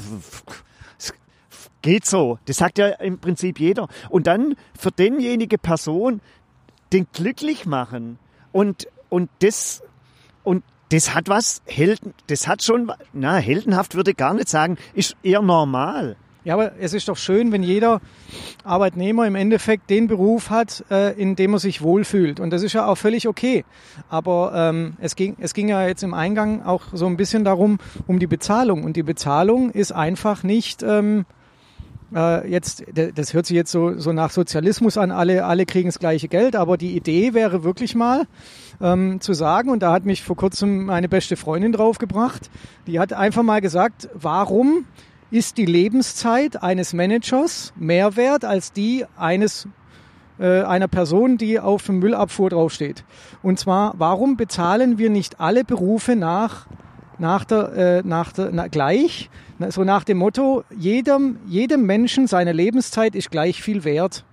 geht 1.83 2.05
so. 2.05 2.39
Das 2.47 2.57
sagt 2.57 2.79
ja 2.79 2.89
im 2.89 3.19
Prinzip 3.19 3.61
jeder. 3.61 3.89
Und 4.09 4.27
dann 4.27 4.57
für 4.77 4.91
denjenige 4.91 5.59
Person 5.59 6.21
den 6.93 7.07
glücklich 7.13 7.67
machen 7.67 8.19
und 8.53 8.89
und 9.09 9.31
das 9.39 9.83
und 10.43 10.65
das 10.91 11.15
hat 11.15 11.29
was 11.29 11.63
Helden, 11.67 12.15
das 12.29 12.47
hat 12.47 12.63
schon, 12.63 12.93
na 13.13 13.37
heldenhaft 13.37 13.95
würde 13.95 14.13
ich 14.13 14.17
gar 14.17 14.35
nicht 14.35 14.49
sagen, 14.49 14.77
ist 14.95 15.17
eher 15.23 15.43
normal. 15.43 16.17
Ja, 16.45 16.55
aber 16.55 16.79
es 16.79 16.93
ist 16.93 17.09
doch 17.09 17.17
schön, 17.17 17.51
wenn 17.51 17.65
jeder 17.65 18.01
Arbeitnehmer 18.63 19.27
im 19.27 19.35
Endeffekt 19.35 19.91
den 19.91 20.07
Beruf 20.07 20.49
hat, 20.49 20.85
äh, 20.93 21.21
in 21.21 21.35
dem 21.35 21.55
er 21.55 21.59
sich 21.59 21.83
wohlfühlt. 21.83 22.39
Und 22.39 22.51
das 22.51 22.63
ist 22.63 22.73
ja 22.73 22.87
auch 22.87 22.95
völlig 22.95 23.27
okay. 23.27 23.65
Aber 24.09 24.53
ähm, 24.55 24.97
es, 25.01 25.17
ging, 25.17 25.37
es 25.41 25.55
ging 25.55 25.67
ja 25.67 25.85
jetzt 25.85 26.05
im 26.05 26.15
Eingang 26.15 26.63
auch 26.63 26.83
so 26.93 27.07
ein 27.07 27.17
bisschen 27.17 27.43
darum, 27.43 27.79
um 28.07 28.21
die 28.21 28.29
Bezahlung. 28.29 28.85
Und 28.85 28.95
die 28.95 29.03
Bezahlung 29.03 29.73
ist 29.73 29.91
einfach 29.91 30.45
nicht... 30.45 30.85
Ähm, 30.85 31.27
äh, 32.15 32.49
jetzt, 32.49 32.85
das 33.15 33.35
hört 33.35 33.47
sich 33.47 33.57
jetzt 33.57 33.73
so, 33.73 33.99
so 33.99 34.13
nach 34.13 34.31
Sozialismus 34.31 34.97
an, 34.99 35.11
alle, 35.11 35.45
alle 35.45 35.67
kriegen 35.67 35.89
das 35.89 35.99
gleiche 35.99 36.29
Geld, 36.29 36.57
aber 36.57 36.77
die 36.77 36.97
Idee 36.97 37.35
wäre 37.35 37.65
wirklich 37.65 37.95
mal 37.95 38.27
ähm, 38.81 39.21
zu 39.21 39.33
sagen, 39.33 39.71
und 39.71 39.83
da 39.83 39.93
hat 39.93 40.05
mich 40.05 40.23
vor 40.23 40.37
kurzem 40.37 40.87
meine 40.87 41.09
beste 41.09 41.37
Freundin 41.37 41.73
draufgebracht, 41.73 42.51
die 42.87 43.01
hat 43.01 43.13
einfach 43.13 43.43
mal 43.43 43.61
gesagt, 43.61 44.09
warum 44.15 44.85
ist 45.31 45.59
die 45.59 45.67
Lebenszeit 45.67 46.63
eines 46.63 46.93
Managers 46.93 47.73
mehr 47.77 48.17
wert 48.17 48.45
als 48.45 48.73
die 48.73 49.05
eines 49.17 49.69
äh, 50.39 50.63
einer 50.63 50.89
Person, 50.89 51.39
die 51.39 51.59
auf 51.59 51.85
dem 51.85 51.99
Müllabfuhr 51.99 52.51
draufsteht. 52.51 53.05
Und 53.43 53.59
zwar, 53.59 53.95
warum 53.99 54.37
bezahlen 54.37 54.99
wir 54.99 55.11
nicht 55.11 55.41
alle 55.41 55.65
Berufe 55.65 56.15
nach, 56.15 56.67
nach 57.19 57.45
der, 57.45 57.73
äh, 57.73 58.03
nach 58.05 58.33
der, 58.33 58.51
na, 58.53 58.69
gleich? 58.69 59.31
So 59.71 59.85
nach 59.85 60.05
dem 60.05 60.19
Motto, 60.19 60.65
jedem, 60.77 61.39
jedem 61.47 61.87
Menschen 61.87 62.27
seine 62.27 62.53
Lebenszeit 62.53 63.15
ist 63.15 63.31
gleich 63.31 63.63
viel 63.63 63.85
wert. 63.85 64.25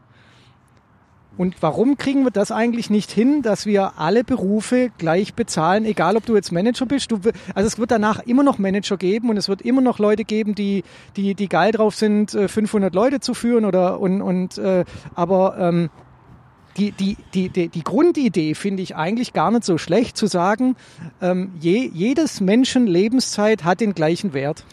Und 1.36 1.56
warum 1.62 1.98
kriegen 1.98 2.26
wir 2.26 2.32
das 2.32 2.52
eigentlich 2.52 2.92
nicht 2.92 3.10
hin, 3.10 3.42
dass 3.42 3.66
wir 3.66 3.94
alle 3.98 4.24
Berufe 4.24 4.92
gleich 5.00 5.34
bezahlen, 5.34 5.84
egal 5.86 6.16
ob 6.16 6.26
du 6.28 6.36
jetzt 6.36 6.52
Manager 6.52 6.86
bist? 6.86 7.12
Du, 7.12 7.20
also 7.56 7.68
es 7.68 7.80
wird 7.80 7.90
danach 7.90 8.20
immer 8.20 8.44
noch 8.44 8.60
Manager 8.60 8.98
geben 8.98 9.30
und 9.30 9.38
es 9.38 9.50
wird 9.50 9.64
immer 9.64 9.82
noch 9.82 9.98
Leute 9.98 10.26
geben, 10.26 10.54
die, 10.54 10.84
die, 11.16 11.34
die 11.34 11.50
geil 11.50 11.72
drauf 11.72 11.96
sind, 11.96 12.32
500 12.32 12.94
äh, 12.94 12.96
Leute 12.96 13.20
zu 13.20 13.34
führen 13.34 13.66
oder 13.66 14.00
und, 14.00 14.22
und 14.22 14.60
äh, 14.60 14.86
aber 15.16 15.58
ähm, 15.58 15.90
die, 16.78 16.92
die, 16.92 17.18
die, 17.34 17.50
die, 17.50 17.70
die 17.70 17.84
Grundidee 17.84 18.54
finde 18.54 18.84
ich 18.84 18.96
eigentlich 18.96 19.34
gar 19.34 19.50
nicht 19.50 19.64
so 19.64 19.80
schlecht 19.80 20.18
zu 20.18 20.28
sagen, 20.28 20.76
ähm, 21.20 21.54
je, 21.60 21.90
jedes 21.92 22.42
Menschen 22.42 22.86
Lebenszeit 22.86 23.64
hat 23.64 23.80
den 23.80 23.96
gleichen 23.96 24.34
Wert. 24.34 24.66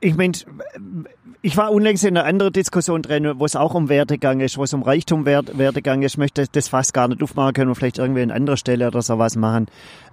Ich 0.00 0.16
meine, 0.16 0.32
ich 1.42 1.56
war 1.56 1.70
unlängst 1.70 2.04
in 2.04 2.16
einer 2.16 2.26
anderen 2.26 2.52
Diskussion 2.52 3.02
drin, 3.02 3.32
wo 3.36 3.44
es 3.44 3.56
auch 3.56 3.74
um 3.74 3.88
Wertegang 3.88 4.40
ist, 4.40 4.58
wo 4.58 4.64
es 4.64 4.74
um 4.74 4.82
Reichtum 4.82 5.24
Wert, 5.24 5.56
Wertegang 5.58 6.02
ist. 6.02 6.14
Ich 6.14 6.18
möchte 6.18 6.46
das 6.50 6.68
fast 6.68 6.92
gar 6.92 7.08
nicht 7.08 7.22
aufmachen, 7.22 7.54
können 7.54 7.70
wir 7.70 7.74
vielleicht 7.74 7.98
irgendwie 7.98 8.22
an 8.22 8.30
anderer 8.30 8.56
Stelle 8.56 8.86
oder 8.88 9.02
sowas 9.02 9.36
machen. 9.36 9.66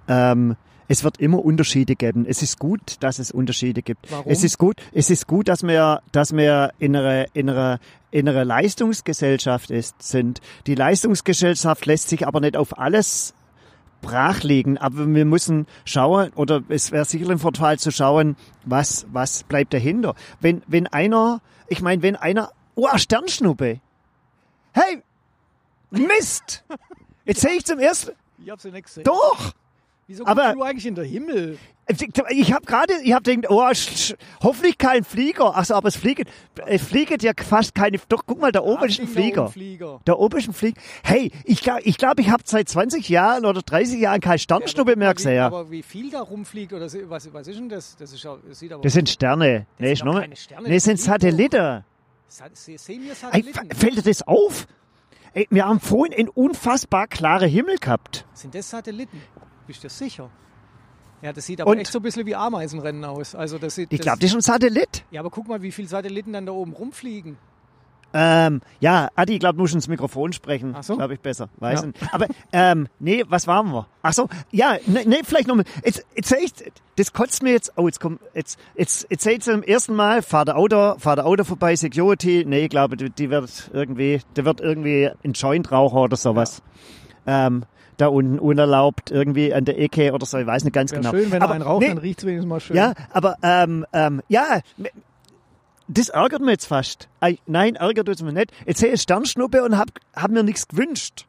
Ähm, 0.08 0.56
es 0.86 1.02
wird 1.02 1.18
immer 1.18 1.44
Unterschiede 1.44 1.96
geben. 1.96 2.26
Es 2.26 2.42
ist 2.42 2.58
gut, 2.58 2.96
dass 3.00 3.18
es 3.18 3.30
Unterschiede 3.30 3.82
gibt. 3.82 4.10
Warum? 4.10 4.30
Es 4.30 4.44
ist 4.44 4.58
gut, 4.58 4.76
es 4.92 5.10
ist 5.10 5.26
gut, 5.26 5.48
dass 5.48 5.62
wir, 5.62 6.02
dass 6.12 6.36
wir 6.36 6.72
in 6.78 6.94
einer, 6.94 7.26
in 7.34 7.48
einer, 7.48 7.78
in 8.10 8.28
einer 8.28 8.44
Leistungsgesellschaft 8.44 9.70
ist, 9.70 10.02
sind. 10.02 10.40
Die 10.66 10.74
Leistungsgesellschaft 10.74 11.86
lässt 11.86 12.08
sich 12.08 12.26
aber 12.26 12.40
nicht 12.40 12.56
auf 12.56 12.78
alles 12.78 13.34
brachlegen, 14.04 14.78
aber 14.78 15.06
wir 15.12 15.24
müssen 15.24 15.66
schauen, 15.84 16.32
oder 16.34 16.62
es 16.68 16.92
wäre 16.92 17.04
sicher 17.04 17.30
ein 17.30 17.38
Vorteil 17.38 17.78
zu 17.78 17.90
schauen, 17.90 18.36
was, 18.64 19.06
was 19.12 19.42
bleibt 19.44 19.74
dahinter. 19.74 20.14
Wenn, 20.40 20.62
wenn 20.66 20.86
einer, 20.86 21.40
ich 21.68 21.80
meine, 21.82 22.02
wenn 22.02 22.16
einer, 22.16 22.50
oh, 22.74 22.88
Sternschnuppe. 22.96 23.80
Hey, 24.72 25.02
Mist! 25.90 26.64
Jetzt 27.24 27.40
sehe 27.40 27.52
ich 27.52 27.64
zum 27.64 27.78
ersten, 27.78 28.12
Ich 28.38 28.50
habe 28.50 28.60
sie 28.60 28.70
nicht 28.70 28.84
gesehen. 28.86 29.04
doch! 29.04 29.52
Wieso 30.06 30.26
aber- 30.26 30.42
guckst 30.42 30.56
du 30.56 30.62
eigentlich 30.62 30.86
in 30.86 30.94
den 30.94 31.04
Himmel? 31.04 31.58
Ich 31.86 32.52
habe 32.52 32.64
gerade, 32.64 32.94
ich 33.02 33.12
habe 33.12 33.22
gedacht, 33.22 33.50
oh, 33.50 33.62
hoffentlich 34.42 34.78
kein 34.78 35.04
Flieger. 35.04 35.54
Achso, 35.56 35.74
aber 35.74 35.88
es 35.88 35.96
fliegt, 35.96 36.30
es 36.66 36.82
fliegt 36.82 37.22
ja 37.22 37.32
fast 37.36 37.74
keine, 37.74 37.98
doch, 38.08 38.22
guck 38.26 38.40
mal, 38.40 38.52
da 38.52 38.60
oben 38.60 38.84
ist 38.88 39.00
ein 39.00 39.06
Flieger. 39.06 39.48
Flieger. 39.48 40.00
Da 40.06 40.14
oben 40.14 40.38
ist 40.38 40.48
ein 40.48 40.54
Flieger. 40.54 40.80
Hey, 41.02 41.30
ich 41.44 41.60
glaube, 41.62 41.82
ich, 41.82 41.98
glaub, 41.98 42.18
ich 42.18 42.30
habe 42.30 42.42
seit 42.46 42.68
20 42.70 43.08
Jahren 43.10 43.44
oder 43.44 43.60
30 43.60 44.00
Jahren 44.00 44.20
keine 44.20 44.38
Sternschnuppe 44.38 44.92
aber, 44.92 44.98
mehr 44.98 45.12
gesehen. 45.14 45.40
aber 45.42 45.70
wie 45.70 45.82
viel 45.82 46.10
da 46.10 46.20
rumfliegt 46.22 46.72
oder 46.72 46.88
so- 46.88 46.98
was, 47.10 47.30
was 47.32 47.46
ist 47.48 47.58
denn 47.58 47.68
das? 47.68 47.96
Das, 47.96 48.12
ist 48.12 48.24
ja, 48.24 48.36
das 48.48 48.58
sieht 48.58 48.72
aber 48.72 48.82
Das 48.82 48.92
sind 48.94 49.08
Sterne. 49.10 49.66
Nee, 49.78 49.94
sind 49.94 50.06
noch, 50.06 50.20
keine 50.20 50.36
Sterne, 50.36 50.68
nee, 50.68 50.74
das 50.76 50.84
sind. 50.84 50.98
Satelliten. 51.00 51.84
Sa- 52.28 52.44
se- 52.54 52.78
sehen 52.78 53.04
wir 53.04 53.14
Satelliten? 53.14 53.68
fällt 53.74 53.96
dir 53.98 54.02
das 54.02 54.22
auf? 54.26 54.66
Ey, 55.34 55.46
wir 55.50 55.66
haben 55.66 55.80
vorhin 55.80 56.14
einen 56.16 56.28
unfassbar 56.28 57.08
klaren 57.08 57.48
Himmel 57.50 57.76
gehabt. 57.76 58.24
Sind 58.32 58.54
das 58.54 58.70
Satelliten? 58.70 59.20
Bist 59.66 59.84
du 59.84 59.88
sicher? 59.90 60.30
Ja, 61.24 61.32
das 61.32 61.46
sieht 61.46 61.60
aber 61.62 61.70
Und- 61.70 61.78
echt 61.78 61.90
so 61.90 62.00
ein 62.00 62.02
bisschen 62.02 62.26
wie 62.26 62.34
Ameisenrennen 62.36 63.02
aus. 63.04 63.34
Also 63.34 63.56
das 63.58 63.74
sieht, 63.76 63.90
Ich 63.92 64.00
glaube, 64.00 64.18
das 64.18 64.28
ist 64.30 64.36
ein 64.36 64.42
Satellit. 64.42 65.04
Ja, 65.10 65.20
aber 65.22 65.30
guck 65.30 65.48
mal, 65.48 65.62
wie 65.62 65.72
viele 65.72 65.88
Satelliten 65.88 66.34
dann 66.34 66.44
da 66.44 66.52
oben 66.52 66.74
rumfliegen. 66.74 67.38
Ähm, 68.16 68.60
ja, 68.78 69.08
Adi, 69.16 69.32
ich 69.32 69.40
glaube, 69.40 69.56
du 69.56 69.62
musst 69.62 69.74
ins 69.74 69.88
Mikrofon 69.88 70.32
sprechen. 70.34 70.74
Ach 70.76 70.84
so? 70.84 70.96
Glaube 70.96 71.14
ich 71.14 71.20
besser. 71.20 71.48
Weiß 71.58 71.80
Ja. 71.80 71.86
nicht. 71.86 71.98
Aber, 72.12 72.26
ähm, 72.52 72.86
nee, 73.00 73.24
was 73.26 73.46
waren 73.48 73.72
wir? 73.72 73.88
Ach 74.02 74.12
so, 74.12 74.28
ja, 74.52 74.76
nee, 74.86 75.02
nee 75.06 75.20
vielleicht 75.24 75.48
nochmal. 75.48 75.64
Jetzt, 75.84 76.04
jetzt 76.14 76.28
seh 76.28 76.36
ich, 76.44 76.52
das 76.96 77.12
kotzt 77.12 77.42
mir 77.42 77.52
jetzt, 77.52 77.72
oh, 77.76 77.86
jetzt 77.88 77.98
kommt, 78.00 78.20
jetzt, 78.34 78.56
jetzt, 78.76 79.06
jetzt 79.10 79.24
seht 79.24 79.38
ihr 79.46 79.52
zum 79.54 79.62
ersten 79.64 79.94
Mal, 79.96 80.22
fahrt 80.22 80.46
der 80.48 80.56
Auto, 80.58 80.96
fahrt 80.98 81.18
der 81.18 81.26
Auto 81.26 81.42
vorbei, 81.42 81.74
Security. 81.74 82.44
Nee, 82.46 82.64
ich 82.64 82.70
glaube, 82.70 82.96
die, 82.96 83.10
die 83.10 83.30
wird 83.30 83.70
irgendwie, 83.72 84.20
der 84.36 84.44
wird 84.44 84.60
irgendwie 84.60 85.10
ein 85.24 85.32
Joint-Raucher 85.32 86.02
oder 86.02 86.16
sowas. 86.16 86.62
Ähm, 87.26 87.64
da 87.96 88.08
unten 88.08 88.38
unerlaubt 88.38 89.10
irgendwie 89.10 89.54
an 89.54 89.64
der 89.64 89.78
Ecke 89.78 90.12
oder 90.12 90.26
so, 90.26 90.38
ich 90.38 90.46
weiß 90.46 90.64
nicht 90.64 90.72
ganz 90.72 90.92
Wäre 90.92 91.02
genau. 91.02 91.14
schön, 91.14 91.30
wenn 91.30 91.42
Aber 91.42 91.52
er 91.52 91.54
einen 91.56 91.64
raucht, 91.64 91.82
nee, 91.82 91.88
dann 91.88 91.98
riecht 91.98 92.18
es 92.20 92.26
wenigstens 92.26 92.48
mal 92.48 92.60
schön. 92.60 92.76
ja, 92.76 92.94
aber 93.10 93.36
ähm, 93.42 93.86
ähm, 93.92 94.22
ja, 94.28 94.60
das 95.88 96.08
ärgert 96.08 96.40
mich 96.40 96.50
jetzt 96.50 96.66
fast. 96.66 97.08
Ei, 97.20 97.38
Nein, 97.46 97.76
ärgert 97.76 98.08
mich 98.08 98.20
nicht. 98.20 98.52
Jetzt 98.66 98.80
sehe 98.80 98.92
ich 98.92 99.00
Sternschnuppe 99.02 99.62
und 99.64 99.78
hab, 99.78 99.88
hab 100.14 100.30
mir 100.30 100.42
nichts 100.42 100.66
gewünscht. 100.68 101.26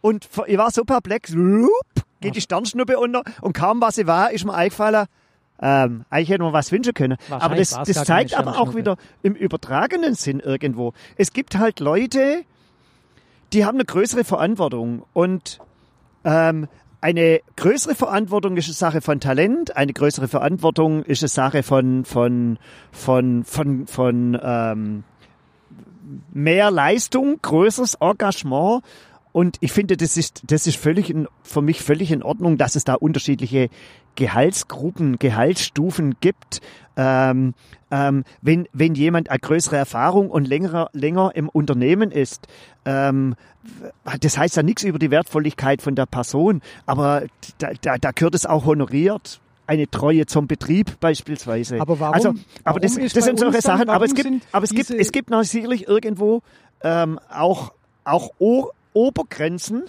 Und 0.00 0.28
ich 0.46 0.58
war 0.58 0.70
so 0.70 0.84
perplex, 0.84 1.34
geht 2.20 2.36
die 2.36 2.40
Sternschnuppe 2.40 2.98
unter 2.98 3.22
und 3.40 3.54
kaum 3.54 3.80
was 3.80 3.96
sie 3.96 4.06
war, 4.06 4.30
ist 4.30 4.44
mir 4.44 4.54
eingefallen, 4.54 5.06
ähm, 5.60 6.04
eigentlich 6.10 6.28
hätte 6.28 6.42
man 6.42 6.52
was 6.52 6.70
wünschen 6.70 6.94
können. 6.94 7.16
Aber 7.30 7.56
das, 7.56 7.70
das 7.70 8.04
zeigt 8.04 8.34
aber 8.34 8.58
auch 8.58 8.74
wieder 8.74 8.96
im 9.22 9.34
übertragenen 9.34 10.14
Sinn 10.14 10.40
irgendwo. 10.40 10.92
Es 11.16 11.32
gibt 11.32 11.56
halt 11.56 11.80
Leute, 11.80 12.42
die 13.52 13.64
haben 13.64 13.76
eine 13.76 13.84
größere 13.84 14.24
Verantwortung 14.24 15.04
und 15.12 15.58
ähm, 16.26 16.66
eine 17.00 17.40
größere 17.54 17.94
Verantwortung 17.94 18.56
ist 18.56 18.66
eine 18.66 18.74
Sache 18.74 19.00
von 19.00 19.20
Talent, 19.20 19.76
eine 19.76 19.92
größere 19.92 20.28
Verantwortung 20.28 21.04
ist 21.04 21.22
eine 21.22 21.28
Sache 21.28 21.62
von 21.62 22.04
von 22.04 22.58
von 22.90 23.44
von 23.44 23.86
von 23.86 24.38
ähm, 24.42 25.04
mehr 26.32 26.70
Leistung, 26.70 27.38
größeres 27.40 27.94
Engagement. 28.00 28.82
Und 29.32 29.58
ich 29.60 29.72
finde, 29.72 29.96
das 29.96 30.16
ist, 30.16 30.42
das 30.46 30.66
ist 30.66 30.78
völlig 30.78 31.10
in, 31.10 31.28
für 31.42 31.60
mich 31.60 31.82
völlig 31.82 32.10
in 32.10 32.22
Ordnung, 32.22 32.56
dass 32.56 32.74
es 32.74 32.84
da 32.84 32.94
unterschiedliche 32.94 33.68
Gehaltsgruppen, 34.14 35.18
Gehaltsstufen 35.18 36.16
gibt. 36.20 36.62
Ähm, 36.96 37.54
ähm, 37.90 38.24
wenn, 38.42 38.66
wenn 38.72 38.94
jemand 38.94 39.28
eine 39.30 39.38
größere 39.38 39.76
Erfahrung 39.76 40.30
und 40.30 40.48
länger, 40.48 40.88
länger 40.92 41.32
im 41.34 41.48
Unternehmen 41.48 42.10
ist, 42.10 42.46
ähm, 42.84 43.34
das 44.20 44.38
heißt 44.38 44.56
ja 44.56 44.62
nichts 44.62 44.82
über 44.82 44.98
die 44.98 45.10
Wertvolligkeit 45.10 45.82
von 45.82 45.94
der 45.94 46.06
Person, 46.06 46.62
aber 46.86 47.24
da, 47.58 47.70
da, 47.80 47.98
da 47.98 48.10
gehört 48.12 48.34
es 48.34 48.46
auch 48.46 48.64
honoriert. 48.64 49.40
Eine 49.68 49.90
Treue 49.90 50.26
zum 50.26 50.46
Betrieb 50.46 51.00
beispielsweise. 51.00 51.80
Aber 51.80 51.98
warum- 51.98 52.14
Also, 52.14 52.28
aber 52.30 52.80
warum 52.80 52.80
das, 52.82 53.12
das 53.12 53.24
sind 53.24 53.38
solche 53.40 53.54
dann- 53.54 53.60
Sachen. 53.62 53.90
Aber 53.90 54.04
es 54.04 54.14
gibt, 54.14 54.28
aber 54.52 54.62
es 54.64 54.70
gibt, 54.70 54.90
es 54.90 55.10
gibt 55.10 55.28
natürlich 55.30 55.88
irgendwo 55.88 56.42
ähm, 56.82 57.18
auch 57.28 57.72
auch 58.04 58.30
o 58.38 58.68
Obergrenzen, 58.92 59.84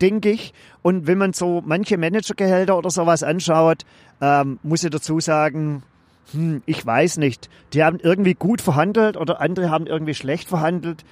denke 0.00 0.30
ich. 0.30 0.52
Und 0.82 1.06
wenn 1.06 1.18
man 1.18 1.32
so 1.32 1.62
manche 1.64 1.96
Managergehälter 1.98 2.76
oder 2.76 2.90
sowas 2.90 3.22
anschaut, 3.22 3.84
ähm, 4.20 4.58
muss 4.64 4.82
ich 4.82 4.90
dazu 4.90 5.20
sagen, 5.20 5.84
hm, 6.32 6.62
ich 6.66 6.84
weiß 6.84 7.18
nicht. 7.18 7.50
Die 7.72 7.82
haben 7.82 7.98
irgendwie 7.98 8.34
gut 8.34 8.60
verhandelt 8.60 9.16
oder 9.16 9.40
andere 9.40 9.70
haben 9.70 9.86
irgendwie 9.86 10.14
schlecht 10.14 10.48
verhandelt. 10.48 11.04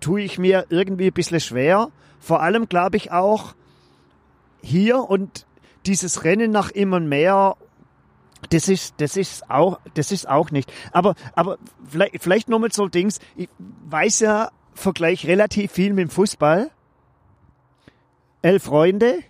Tue 0.00 0.22
ich 0.22 0.38
mir 0.38 0.66
irgendwie 0.68 1.06
ein 1.06 1.12
bisschen 1.12 1.40
schwer. 1.40 1.88
Vor 2.20 2.40
allem 2.40 2.68
glaube 2.68 2.96
ich 2.96 3.10
auch 3.10 3.54
hier 4.62 4.98
und 4.98 5.46
dieses 5.86 6.24
Rennen 6.24 6.50
nach 6.50 6.70
immer 6.70 7.00
mehr 7.00 7.56
das 8.50 8.68
ist, 8.68 8.94
das 8.98 9.16
ist 9.16 9.48
auch, 9.50 9.78
das 9.94 10.12
ist 10.12 10.28
auch 10.28 10.50
nicht. 10.50 10.72
Aber, 10.92 11.14
aber 11.34 11.58
vielleicht, 11.88 12.22
vielleicht 12.22 12.48
nochmal 12.48 12.72
so 12.72 12.88
Dings. 12.88 13.20
Ich 13.36 13.48
weiß 13.88 14.20
ja, 14.20 14.50
vergleich 14.74 15.26
relativ 15.26 15.72
viel 15.72 15.92
mit 15.92 16.08
dem 16.08 16.10
Fußball. 16.10 16.70
Elf 18.42 18.64
Freunde. 18.64 19.20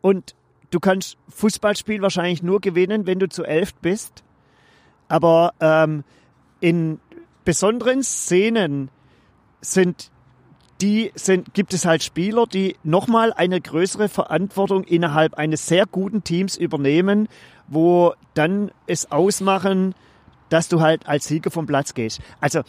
Und 0.00 0.34
du 0.72 0.80
kannst 0.80 1.16
Fußballspiel 1.28 2.02
wahrscheinlich 2.02 2.42
nur 2.42 2.60
gewinnen, 2.60 3.06
wenn 3.06 3.20
du 3.20 3.28
zu 3.28 3.44
elf 3.44 3.74
bist. 3.74 4.24
Aber 5.06 5.54
ähm, 5.60 6.02
in 6.60 6.98
besonderen 7.44 8.02
Szenen 8.02 8.90
sind 9.60 10.10
die 10.80 11.12
sind, 11.14 11.54
gibt 11.54 11.74
es 11.74 11.84
halt 11.84 12.02
Spieler, 12.02 12.44
die 12.46 12.74
nochmal 12.82 13.32
eine 13.32 13.60
größere 13.60 14.08
Verantwortung 14.08 14.82
innerhalb 14.82 15.34
eines 15.34 15.68
sehr 15.68 15.86
guten 15.86 16.24
Teams 16.24 16.56
übernehmen, 16.56 17.28
wo 17.68 18.14
dann 18.34 18.72
es 18.88 19.12
ausmachen, 19.12 19.94
dass 20.52 20.68
du 20.68 20.80
halt 20.82 21.08
als 21.08 21.26
Sieger 21.26 21.50
vom 21.50 21.64
Platz 21.64 21.94
gehst. 21.94 22.20
Also 22.40 22.60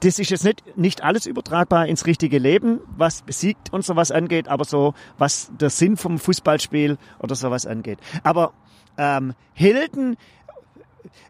das 0.00 0.18
ist 0.18 0.30
jetzt 0.30 0.44
nicht, 0.44 0.76
nicht 0.78 1.02
alles 1.02 1.26
übertragbar 1.26 1.86
ins 1.86 2.06
richtige 2.06 2.38
Leben, 2.38 2.80
was 2.96 3.20
besiegt 3.22 3.72
und 3.72 3.84
sowas 3.84 4.10
angeht, 4.10 4.48
aber 4.48 4.64
so, 4.64 4.94
was 5.18 5.50
der 5.60 5.68
Sinn 5.68 5.98
vom 5.98 6.18
Fußballspiel 6.18 6.96
oder 7.18 7.34
sowas 7.34 7.66
angeht. 7.66 7.98
Aber 8.22 8.54
ähm, 8.96 9.34
Helden, 9.52 10.16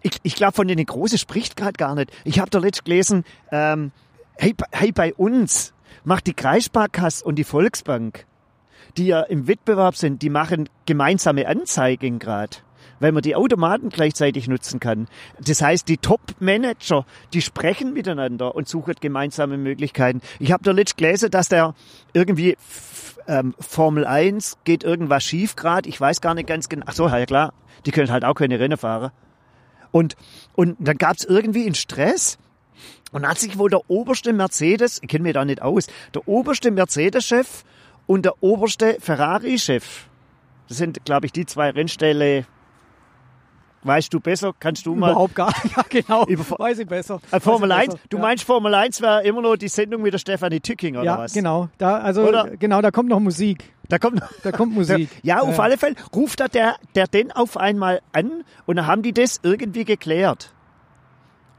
ich, 0.01 0.13
ich 0.23 0.37
glaube, 0.37 0.53
von 0.53 0.69
denen 0.69 0.87
Große 0.87 1.19
spricht 1.19 1.57
gerade 1.57 1.73
gar 1.73 1.97
nicht. 1.97 2.13
Ich 2.25 2.39
habe 2.39 2.51
da 2.51 2.59
letzt 2.59 2.85
gelesen, 2.85 3.25
ähm, 3.51 3.91
hey, 4.37 4.55
hey, 4.71 4.93
bei 4.93 5.13
uns 5.13 5.75
macht 6.05 6.29
die 6.29 6.35
Kreissparkasse 6.35 7.25
und 7.25 7.35
die 7.35 7.45
Volksbank, 7.45 8.27
die 8.97 9.07
ja 9.07 9.23
im 9.23 9.49
Wettbewerb 9.49 9.97
sind, 9.97 10.23
die 10.23 10.31
machen 10.31 10.69
gemeinsame 10.87 11.49
Anzeigen 11.49 12.21
gerade. 12.21 12.59
Weil 13.01 13.13
man 13.13 13.23
die 13.23 13.37
Automaten 13.37 13.89
gleichzeitig 13.89 14.49
nutzen 14.49 14.81
kann. 14.81 15.09
Das 15.41 15.63
heißt, 15.63 15.89
die 15.89 15.99
Top-Manager, 15.99 17.07
die 17.33 17.43
sprechen 17.43 17.93
miteinander 17.93 18.55
und 18.55 18.69
suchen 18.69 18.95
gemeinsame 19.01 19.59
Möglichkeiten. 19.59 20.21
Ich 20.39 20.53
habe 20.53 20.65
da 20.65 20.73
letztens 20.73 20.97
gelesen, 20.97 21.31
dass 21.31 21.49
der 21.49 21.75
irgendwie 22.13 22.57
ähm, 23.27 23.55
Formel 23.59 24.07
1 24.07 24.59
geht 24.65 24.85
irgendwas 24.85 25.25
schief 25.25 25.57
gerade. 25.57 25.89
Ich 25.89 26.01
weiß 26.01 26.21
gar 26.21 26.35
nicht 26.35 26.49
ganz 26.49 26.69
genau. 26.69 26.85
Ach 26.89 26.95
so, 26.95 27.09
ja 27.09 27.27
klar, 27.27 27.53
die 27.85 27.91
können 27.91 28.11
halt 28.11 28.25
auch 28.25 28.35
keine 28.35 28.59
Rennen 28.59 28.79
fahren. 28.79 29.11
Und, 29.91 30.17
und 30.55 30.77
dann 30.79 30.99
gab 30.99 31.17
es 31.17 31.25
irgendwie 31.25 31.65
einen 31.65 31.75
Stress. 31.75 32.39
Und 33.13 33.27
hat 33.27 33.39
sich 33.39 33.57
wohl 33.57 33.71
der 33.71 33.89
oberste 33.89 34.33
Mercedes, 34.33 34.99
ich 35.01 35.09
kenne 35.09 35.23
mich 35.23 35.33
da 35.33 35.45
nicht 35.45 35.63
aus, 35.63 35.87
der 36.13 36.27
oberste 36.27 36.71
Mercedes-Chef 36.71 37.63
und 38.07 38.25
der 38.25 38.43
oberste 38.43 38.99
Ferrari-Chef. 39.01 40.07
Das 40.69 40.79
sind, 40.79 41.05
glaube 41.05 41.27
ich, 41.27 41.33
die 41.33 41.47
zwei 41.47 41.71
Rennställe. 41.71 42.47
Weißt 43.87 44.13
du 44.13 44.21
besser? 44.21 44.53
Kannst 44.59 44.85
du 44.87 44.95
mal. 44.95 45.11
Überhaupt 45.13 45.35
gar 45.35 45.49
nicht. 45.63 45.67
Ja, 45.77 45.85
genau. 45.89 46.27
Über- 46.27 46.59
Weiß 46.59 46.79
ich 46.79 46.87
besser. 46.89 47.21
Äh, 47.31 47.41
Formel 47.41 47.71
ich 47.71 47.77
1? 47.77 47.87
besser. 47.95 47.99
Du 48.09 48.17
ja. 48.17 48.23
meinst 48.23 48.45
Formel 48.45 48.75
1 48.75 49.01
wäre 49.01 49.23
immer 49.25 49.43
noch 49.43 49.57
die 49.57 49.69
Sendung 49.69 50.03
mit 50.03 50.13
der 50.13 50.19
Stefanie 50.19 50.61
Tücking 50.61 50.97
oder 50.97 51.05
Ja, 51.05 51.19
was? 51.19 51.33
genau. 51.33 51.69
Da, 51.79 51.99
also, 51.99 52.23
Oder? 52.27 52.57
genau, 52.57 52.81
da 52.83 52.91
kommt 52.91 53.09
noch 53.09 53.21
Musik. 53.21 53.73
Da 53.89 53.99
kommt 53.99 54.21
Da 54.43 54.51
kommt 54.53 54.75
Musik. 54.75 55.09
Ja, 55.23 55.41
auf 55.41 55.57
Ja. 55.59 55.63
alle 55.63 55.79
Fälle 55.79 55.95
ruft 56.15 56.41
da 56.41 56.49
der, 56.49 56.77
der 56.95 57.07
den 57.07 57.31
auf 57.33 57.57
einmal 57.57 58.01
an 58.13 58.43
und 58.67 58.77
dann 58.77 58.87
haben 58.87 59.03
die 59.03 59.13
das 59.13 59.39
irgendwie 59.43 59.85
geklärt. 59.85 60.53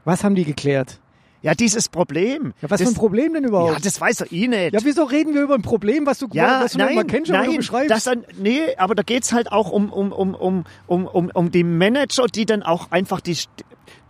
Was 0.04 0.24
haben 0.24 0.34
die 0.34 0.44
geklärt? 0.44 1.00
Ja, 1.42 1.54
dieses 1.54 1.88
Problem. 1.88 2.52
Ja, 2.60 2.70
was 2.70 2.80
das, 2.80 2.88
für 2.88 2.94
ein 2.94 2.98
Problem 2.98 3.34
denn 3.34 3.44
überhaupt? 3.44 3.72
Ja, 3.74 3.78
das 3.80 4.00
weiß 4.00 4.18
doch 4.18 4.26
ich 4.30 4.48
nicht. 4.48 4.72
Ja, 4.72 4.80
wieso 4.82 5.04
reden 5.04 5.34
wir 5.34 5.42
über 5.42 5.54
ein 5.54 5.62
Problem, 5.62 6.04
was 6.04 6.18
du, 6.18 6.28
Ja, 6.32 6.62
was 6.64 6.72
du 6.72 6.78
nein, 6.78 6.94
mal 6.96 7.04
kennst 7.04 7.30
oder 7.30 7.42
du 7.42 7.48
nein, 7.48 7.56
beschreibst? 7.58 7.90
das 7.90 8.04
dann, 8.04 8.24
nee, 8.38 8.74
aber 8.76 8.94
da 8.94 9.02
geht's 9.02 9.32
halt 9.32 9.52
auch 9.52 9.70
um, 9.70 9.92
um, 9.92 10.12
um, 10.12 10.34
um, 10.34 10.64
um, 10.86 11.06
um, 11.06 11.30
um 11.32 11.50
die 11.50 11.62
Manager, 11.64 12.26
die 12.26 12.44
dann 12.44 12.62
auch 12.62 12.90
einfach 12.90 13.20
die, 13.20 13.36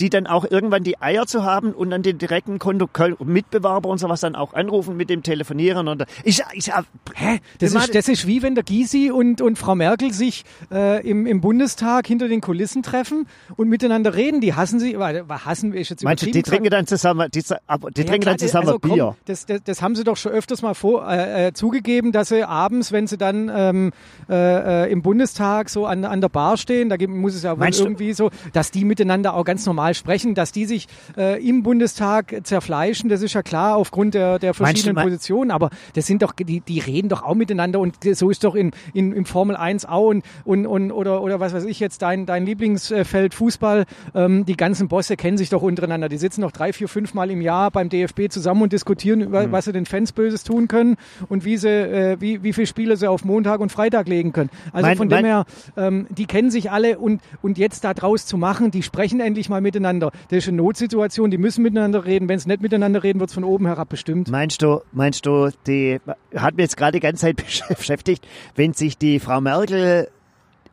die 0.00 0.10
dann 0.10 0.26
auch 0.26 0.44
irgendwann 0.48 0.84
die 0.84 1.00
Eier 1.00 1.26
zu 1.26 1.44
haben 1.44 1.72
und 1.72 1.90
dann 1.90 2.02
den 2.02 2.18
direkten 2.18 2.58
Konto, 2.58 2.88
Mitbewerber 3.24 3.88
und 3.88 3.98
sowas 3.98 4.20
dann 4.20 4.34
auch 4.34 4.54
anrufen, 4.54 4.96
mit 4.96 5.10
dem 5.10 5.22
telefonieren 5.22 5.88
und 5.88 6.04
ich, 6.24 6.42
ich, 6.52 6.70
hä? 7.14 7.40
Das 7.58 7.74
ist, 7.74 7.94
das 7.94 8.08
ist 8.08 8.26
wie 8.26 8.42
wenn 8.42 8.54
der 8.54 8.64
Gysi 8.64 9.10
und, 9.10 9.40
und 9.40 9.58
Frau 9.58 9.74
Merkel 9.74 10.12
sich 10.12 10.44
äh, 10.70 11.06
im, 11.08 11.26
im 11.26 11.40
Bundestag 11.40 12.06
hinter 12.06 12.28
den 12.28 12.40
Kulissen 12.40 12.82
treffen 12.82 13.26
und 13.56 13.68
miteinander 13.68 14.14
reden. 14.14 14.40
Die 14.40 14.54
hassen 14.54 14.78
sich, 14.78 14.98
weil- 14.98 15.24
hassen 15.28 15.72
wir 15.72 15.80
jetzt 15.80 16.02
Meinst 16.02 16.24
du, 16.24 16.30
die 16.30 16.42
trinken 16.42 16.70
dann 16.70 16.86
zusammen, 16.86 17.30
die, 17.32 17.42
die 17.42 17.48
Ja, 17.50 17.76
trinken 17.78 18.20
klar, 18.20 18.20
dann 18.20 18.38
zusammen 18.38 18.68
also 18.68 18.78
komm, 18.78 18.92
Bier? 18.92 19.16
Das, 19.24 19.46
das, 19.46 19.62
das 19.64 19.82
haben 19.82 19.96
sie 19.96 20.04
doch 20.04 20.16
schon 20.16 20.32
öfters 20.32 20.62
mal 20.62 20.74
vor, 20.74 21.08
äh, 21.10 21.48
äh, 21.48 21.52
zugegeben, 21.52 22.12
dass 22.12 22.28
sie 22.28 22.44
abends, 22.44 22.92
wenn 22.92 23.06
sie 23.06 23.18
dann 23.18 23.50
ähm, 23.54 23.92
äh, 24.28 24.84
äh, 24.84 24.92
im 24.92 25.02
Bundestag 25.02 25.68
so 25.70 25.86
an, 25.86 26.04
an 26.04 26.20
der 26.20 26.28
Bar 26.28 26.56
stehen, 26.56 26.88
da 26.88 26.96
muss 27.06 27.34
es 27.34 27.42
ja 27.42 27.58
wohl 27.58 27.68
irgendwie 27.68 28.12
so, 28.12 28.30
dass 28.52 28.70
die 28.70 28.84
miteinander 28.84 29.34
auch 29.34 29.44
ganz 29.44 29.64
normal 29.66 29.87
sprechen, 29.94 30.34
dass 30.34 30.52
die 30.52 30.64
sich 30.66 30.86
äh, 31.16 31.42
im 31.46 31.62
Bundestag 31.62 32.40
zerfleischen, 32.44 33.08
das 33.08 33.22
ist 33.22 33.34
ja 33.34 33.42
klar 33.42 33.76
aufgrund 33.76 34.14
der, 34.14 34.38
der 34.38 34.52
du, 34.52 34.56
verschiedenen 34.56 34.94
mein- 34.94 35.04
Positionen, 35.04 35.50
aber 35.50 35.70
das 35.94 36.06
sind 36.06 36.22
doch, 36.22 36.32
die, 36.32 36.60
die 36.60 36.78
reden 36.80 37.08
doch 37.08 37.22
auch 37.22 37.34
miteinander 37.34 37.80
und 37.80 37.96
so 38.14 38.30
ist 38.30 38.44
doch 38.44 38.54
in, 38.54 38.70
in, 38.94 39.12
im 39.12 39.24
Formel 39.24 39.56
1 39.56 39.84
auch 39.86 40.08
und, 40.08 40.24
und, 40.44 40.66
und 40.66 40.92
oder, 40.92 41.22
oder 41.22 41.40
was 41.40 41.52
weiß 41.52 41.64
ich 41.64 41.80
jetzt, 41.80 42.02
dein, 42.02 42.26
dein 42.26 42.44
Lieblingsfeld 42.46 43.34
Fußball, 43.34 43.84
ähm, 44.14 44.44
die 44.44 44.56
ganzen 44.56 44.88
Bosse 44.88 45.16
kennen 45.16 45.38
sich 45.38 45.48
doch 45.50 45.62
untereinander, 45.62 46.08
die 46.08 46.18
sitzen 46.18 46.42
doch 46.42 46.52
drei, 46.52 46.72
vier, 46.72 46.88
fünf 46.88 47.14
Mal 47.14 47.30
im 47.30 47.40
Jahr 47.40 47.70
beim 47.70 47.88
DFB 47.88 48.28
zusammen 48.30 48.62
und 48.62 48.72
diskutieren 48.72 49.20
über, 49.20 49.46
Mhm. 49.46 49.52
was 49.52 49.64
sie 49.66 49.72
den 49.72 49.86
Fans 49.86 50.12
Böses 50.12 50.44
tun 50.44 50.68
können 50.68 50.96
und 51.28 51.44
wie 51.44 51.56
sie, 51.56 51.68
äh, 51.68 52.16
wie, 52.20 52.42
wie 52.42 52.52
viele 52.52 52.66
Spiele 52.66 52.96
sie 52.96 53.08
auf 53.08 53.24
Montag 53.24 53.60
und 53.60 53.70
Freitag 53.70 54.08
legen 54.08 54.32
können. 54.32 54.50
Also 54.72 54.86
Mein- 54.88 54.96
von 54.96 55.08
dem 55.08 55.24
her, 55.24 55.44
ähm, 55.76 56.06
die 56.10 56.26
kennen 56.26 56.50
sich 56.50 56.70
alle 56.70 56.98
und, 56.98 57.20
und 57.42 57.58
jetzt 57.58 57.84
da 57.84 57.94
draus 57.94 58.26
zu 58.26 58.36
machen, 58.36 58.70
die 58.70 58.82
sprechen 58.82 59.20
endlich 59.20 59.48
mal 59.48 59.60
miteinander. 59.80 60.10
Das 60.28 60.38
ist 60.38 60.48
eine 60.48 60.56
Notsituation, 60.58 61.30
die 61.30 61.38
müssen 61.38 61.62
miteinander 61.62 62.04
reden. 62.04 62.28
Wenn 62.28 62.38
sie 62.38 62.48
nicht 62.48 62.60
miteinander 62.62 63.02
reden, 63.02 63.20
wird 63.20 63.30
es 63.30 63.34
von 63.34 63.44
oben 63.44 63.66
herab 63.66 63.88
bestimmt. 63.88 64.30
Meinst 64.30 64.62
du, 64.62 64.80
meinst 64.92 65.26
du, 65.26 65.50
die 65.66 66.00
hat 66.34 66.56
mir 66.56 66.62
jetzt 66.62 66.76
gerade 66.76 66.92
die 66.92 67.00
ganze 67.00 67.22
Zeit 67.22 67.36
beschäftigt, 67.78 68.26
wenn 68.54 68.72
sich 68.72 68.98
die 68.98 69.20
Frau 69.20 69.40
Merkel, 69.40 70.08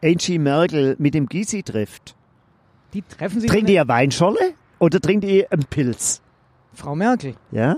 Angie 0.03 0.39
Merkel 0.39 0.95
mit 0.99 1.13
dem 1.13 1.27
Gysi 1.27 1.63
trifft, 1.63 2.15
Die 2.93 3.01
treffen 3.01 3.39
sich. 3.41 3.49
trinkt 3.49 3.69
die 3.69 3.79
eine 3.79 3.87
Weinschorle 3.87 4.53
oder 4.79 4.99
trinkt 4.99 5.23
die 5.23 5.49
einen 5.49 5.65
Pilz? 5.65 6.21
Frau 6.73 6.95
Merkel. 6.95 7.35
Ja? 7.51 7.77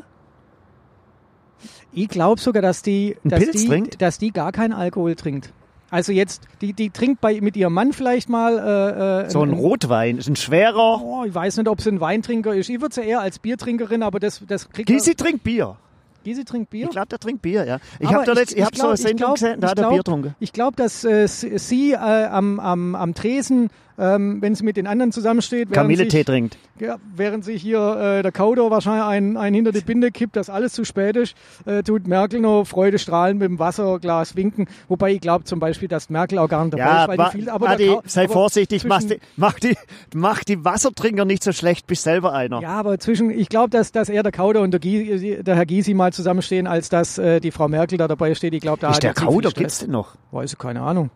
Ich 1.94 2.10
glaube 2.10 2.40
sogar, 2.42 2.62
dass 2.62 2.82
die, 2.82 3.16
dass, 3.24 3.40
Pilz 3.40 3.62
die 3.62 3.68
trinkt? 3.68 4.02
dass 4.02 4.18
die 4.18 4.32
gar 4.32 4.52
keinen 4.52 4.74
Alkohol 4.74 5.16
trinkt. 5.16 5.54
Also 5.90 6.12
jetzt, 6.12 6.44
die, 6.62 6.74
die 6.74 6.90
trinkt 6.90 7.22
bei, 7.22 7.40
mit 7.40 7.56
ihrem 7.56 7.74
Mann 7.74 7.94
vielleicht 7.94 8.28
mal 8.30 8.58
äh, 8.58 9.26
äh, 9.28 9.30
So 9.30 9.40
ein 9.42 9.50
einen- 9.52 9.60
Rotwein, 9.60 10.18
ist 10.18 10.28
ein 10.28 10.36
schwerer. 10.36 11.02
Oh, 11.02 11.24
ich 11.26 11.34
weiß 11.34 11.58
nicht, 11.58 11.68
ob 11.70 11.80
sie 11.82 11.90
ein 11.92 12.02
Weintrinker 12.02 12.54
ist. 12.54 12.70
Ich 12.70 12.82
würde 12.82 12.94
sie 12.94 13.02
eher 13.04 13.22
als 13.22 13.40
Biertrinkerin, 13.40 14.04
aber 14.04 14.20
das, 14.20 14.42
das 14.48 14.70
kriegt 14.70 14.88
Gysi 14.90 15.16
trinkt 15.16 15.44
Bier. 15.44 15.78
Gysi 16.26 16.44
trinkt 16.44 16.72
Bier. 16.72 16.86
Ich 16.86 16.92
glaube, 16.92 17.08
der 17.08 17.20
trinkt 17.20 17.42
Bier, 17.42 17.64
ja. 17.64 17.78
Ich 18.00 18.14
habe 18.14 18.26
da 18.26 18.34
letzt, 18.34 18.54
ich, 18.54 18.66
so 18.66 18.70
glaub- 18.72 18.88
eine 18.88 18.98
Sendung 18.98 19.18
glaub- 19.18 19.34
gesehen, 19.36 19.62
da 19.62 19.68
ich 19.68 19.72
hat 19.72 19.80
er 19.80 19.90
Bier 19.90 19.98
getrunken. 20.00 20.36
Ich 20.40 20.52
glaube, 20.52 20.76
dass 20.76 21.06
äh, 21.06 21.26
sie 21.28 21.58
sie, 21.58 21.92
äh, 21.94 21.96
am, 21.96 22.60
am, 22.60 22.96
am 22.96 23.14
Tresen, 23.14 23.70
ähm, 23.98 24.42
wenn 24.42 24.56
sie 24.56 24.64
mit 24.64 24.78
den 24.78 24.88
anderen 24.88 25.12
zusammensteht, 25.12 25.70
während 25.70 25.74
Kamilletee 25.74 26.24
trinkt. 26.24 26.58
ja, 26.80 26.98
während 27.16 27.44
sich 27.44 27.62
hier 27.62 27.80
äh, 28.20 28.24
der 28.24 28.32
Kauder 28.32 28.70
wahrscheinlich 28.70 29.06
einen, 29.06 29.38
einen 29.38 29.56
hinter 29.56 29.72
die 29.72 29.82
Binde 29.82 30.12
kippt, 30.12 30.36
dass 30.36 30.50
alles 30.50 30.74
zu 30.74 30.86
spät 30.86 31.16
ist, 31.16 31.36
äh, 31.66 31.84
tut 31.84 32.08
Merkel 32.08 32.40
noch 32.40 32.66
freudestrahlend 32.66 33.40
mit 33.40 33.50
dem 33.50 33.60
Wasserglas 33.60 34.36
winken. 34.36 34.68
Wobei 34.88 35.14
ich 35.14 35.22
glaube 35.22 35.46
zum 35.46 35.60
Beispiel, 35.60 35.88
dass 35.88 36.10
Merkel 36.10 36.38
auch 36.38 36.48
gar 36.48 36.64
nicht 36.64 36.74
dabei 36.74 36.84
Ja, 36.84 37.02
ist, 37.04 37.08
weil 37.08 37.18
die 37.18 37.38
viel, 37.38 37.50
aber 37.50 37.70
Adi, 37.70 37.98
sei 38.06 38.26
aber 38.26 38.34
vorsichtig, 38.34 38.86
mach 38.86 39.02
die, 39.02 39.20
mach, 39.36 39.60
die, 39.60 39.76
mach 40.14 40.44
die 40.44 40.64
Wassertrinker 40.64 41.26
nicht 41.26 41.44
so 41.44 41.52
schlecht, 41.52 41.88
bist 41.88 42.04
selber 42.04 42.34
einer. 42.34 42.62
Ja, 42.62 42.76
aber 42.76 43.00
zwischen, 43.00 43.32
ich 43.32 43.50
glaube, 43.50 43.70
dass, 43.70 43.92
dass 43.92 44.10
eher 44.10 44.24
der 44.24 44.32
Kauder 44.32 44.62
und 44.62 44.72
der, 44.72 44.80
Gie, 44.80 45.42
der 45.42 45.56
Herr 45.56 45.66
Gysi 45.66 45.94
mal 45.94 46.14
zusammenstehen, 46.14 46.68
als 46.68 46.90
dass 46.90 47.18
äh, 47.18 47.40
die 47.40 47.52
Frau 47.52 47.68
Merkel 47.68 47.98
da 47.98 48.08
dabei 48.08 48.36
steht. 48.36 48.54
Ich 48.54 48.62
glaube, 48.62 48.80
da 48.80 48.90
ist 48.90 48.98
hat 48.98 49.04
der 49.04 49.12
er 49.12 49.14
Kauder, 49.16 49.52
gibt's 49.52 49.80
denn 49.80 49.92
noch? 49.92 50.16
Weiß 50.32 50.54
ich, 50.54 50.60
keine 50.60 50.82
Ahnung. 50.82 51.10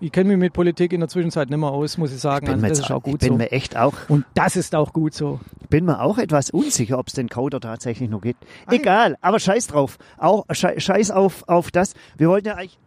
Ich 0.00 0.12
kenne 0.12 0.28
mich 0.30 0.38
mit 0.38 0.52
Politik 0.52 0.92
in 0.92 1.00
der 1.00 1.08
Zwischenzeit 1.08 1.48
nicht 1.48 1.58
mehr 1.58 1.70
aus, 1.70 1.96
muss 1.98 2.12
ich 2.12 2.20
sagen. 2.20 2.46
Bin 2.46 2.54
Also 2.54 2.62
mir 2.62 2.68
das 2.68 2.78
jetzt, 2.78 2.86
ist 2.86 2.92
auch 2.92 2.98
ich 2.98 3.12
gut 3.12 3.20
bin 3.20 3.28
so. 3.30 3.34
mir 3.36 3.52
echt 3.52 3.76
auch, 3.76 3.94
Und 4.08 4.24
das 4.34 4.56
ist 4.56 4.74
auch 4.74 4.92
gut 4.92 5.14
so. 5.14 5.40
bin 5.70 5.84
mir 5.86 6.00
auch 6.00 6.18
etwas 6.18 6.50
unsicher, 6.50 6.98
ob 6.98 7.06
es 7.08 7.14
den 7.14 7.28
Kauder 7.28 7.60
tatsächlich 7.60 8.10
noch 8.10 8.20
gibt. 8.20 8.44
Ach, 8.66 8.72
Egal, 8.72 9.16
aber 9.22 9.38
scheiß 9.38 9.68
drauf. 9.68 9.96
Auch 10.18 10.44
schei- 10.50 10.78
scheiß 10.78 11.10
auf, 11.10 11.48
auf 11.48 11.70
das. 11.70 11.94
Wir 12.18 12.28
wollten 12.28 12.48
ja 12.48 12.54
eigentlich. 12.56 12.78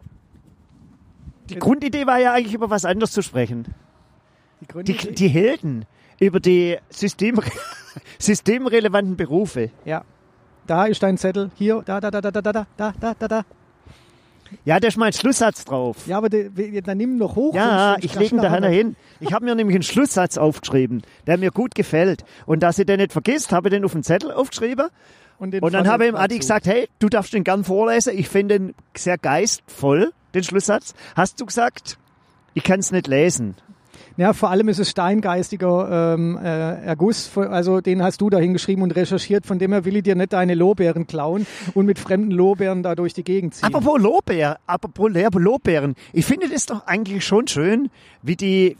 Die 1.48 1.54
Jetzt- 1.54 1.62
Grundidee 1.62 2.06
war 2.06 2.18
ja 2.20 2.34
eigentlich 2.34 2.54
über 2.54 2.70
was 2.70 2.84
anderes 2.84 3.10
zu 3.12 3.22
sprechen. 3.22 3.74
Die 4.60 4.92
Die, 4.92 5.14
die 5.14 5.28
Helden 5.28 5.86
über 6.20 6.40
die 6.40 6.76
System, 6.90 7.40
systemrelevanten 8.18 9.16
Berufe. 9.16 9.70
ja. 9.84 10.04
Da 10.66 10.84
ist 10.84 11.02
dein 11.02 11.16
Zettel. 11.16 11.50
Hier, 11.54 11.80
da, 11.86 11.98
da, 11.98 12.10
da, 12.10 12.20
da, 12.20 12.30
da, 12.30 12.42
da, 12.42 12.66
da, 12.76 12.92
da, 13.00 13.14
da, 13.18 13.28
da. 13.28 13.42
Ja, 14.64 14.80
da 14.80 14.88
ist 14.88 14.96
mein 14.96 15.12
Schlusssatz 15.12 15.64
drauf. 15.64 16.06
Ja, 16.06 16.18
aber 16.18 16.28
de, 16.28 16.80
dann 16.80 16.98
nimm 16.98 17.12
ihn 17.12 17.18
noch 17.18 17.36
hoch. 17.36 17.54
Ja, 17.54 17.96
ich 18.00 18.14
lege 18.14 18.36
ihn 18.36 18.42
da 18.42 18.50
nachher- 18.60 18.68
hin. 18.70 18.96
Ich 19.20 19.32
habe 19.32 19.44
mir 19.44 19.54
nämlich 19.54 19.74
einen 19.76 19.82
Schlusssatz 19.82 20.38
aufgeschrieben, 20.38 21.02
der 21.26 21.38
mir 21.38 21.50
gut 21.50 21.74
gefällt. 21.74 22.24
Und 22.46 22.62
dass 22.62 22.78
ich 22.78 22.86
den 22.86 22.98
nicht 23.00 23.12
vergisst, 23.12 23.52
habe 23.52 23.68
ich 23.68 23.74
den 23.74 23.84
auf 23.84 23.92
den 23.92 24.02
Zettel 24.02 24.32
aufgeschrieben. 24.32 24.88
Und, 25.38 25.54
Und 25.62 25.72
dann 25.72 25.86
habe 25.88 26.04
ich 26.04 26.10
ihm 26.10 26.16
Adi 26.16 26.38
gesagt, 26.38 26.66
hey, 26.66 26.88
du 26.98 27.08
darfst 27.08 27.32
den 27.32 27.44
gern 27.44 27.62
vorlesen. 27.64 28.12
Ich 28.16 28.28
finde 28.28 28.58
den 28.58 28.74
sehr 28.96 29.18
geistvoll, 29.18 30.12
den 30.34 30.42
Schlusssatz. 30.42 30.94
Hast 31.14 31.40
du 31.40 31.46
gesagt, 31.46 31.96
ich 32.54 32.64
kann 32.64 32.80
es 32.80 32.90
nicht 32.90 33.06
lesen. 33.06 33.54
Ja, 34.18 34.32
vor 34.32 34.50
allem 34.50 34.68
ist 34.68 34.80
es 34.80 34.90
steingeistiger 34.90 36.14
ähm, 36.14 36.36
äh, 36.42 36.84
Erguss. 36.84 37.30
Also 37.38 37.80
den 37.80 38.02
hast 38.02 38.20
du 38.20 38.28
da 38.30 38.38
hingeschrieben 38.38 38.82
und 38.82 38.90
recherchiert. 38.90 39.46
Von 39.46 39.60
dem 39.60 39.72
her 39.72 39.84
will 39.84 39.94
ich 39.94 40.02
dir 40.02 40.16
nicht 40.16 40.32
deine 40.32 40.56
Lorbeeren 40.56 41.06
klauen 41.06 41.46
und 41.74 41.86
mit 41.86 42.00
fremden 42.00 42.32
Lorbeeren 42.32 42.82
da 42.82 42.96
durch 42.96 43.14
die 43.14 43.22
Gegend 43.22 43.54
ziehen. 43.54 43.66
Apropos 43.66 44.00
Lorbeer, 44.00 44.58
apropos 44.66 45.12
Lorbeeren. 45.12 45.94
Ich 46.12 46.26
finde 46.26 46.48
das 46.48 46.66
doch 46.66 46.84
eigentlich 46.88 47.24
schon 47.24 47.46
schön, 47.46 47.90
wie 48.20 48.34
die, 48.34 48.76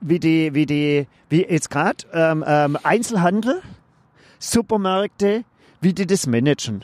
wie 0.00 0.18
die, 0.18 0.54
wie 0.54 0.64
die, 0.64 1.06
wie 1.28 1.42
jetzt 1.42 1.68
gerade 1.68 2.06
ähm, 2.14 2.42
ähm, 2.46 2.78
Einzelhandel, 2.82 3.60
Supermärkte, 4.38 5.44
wie 5.82 5.92
die 5.92 6.06
das 6.06 6.26
managen. 6.26 6.82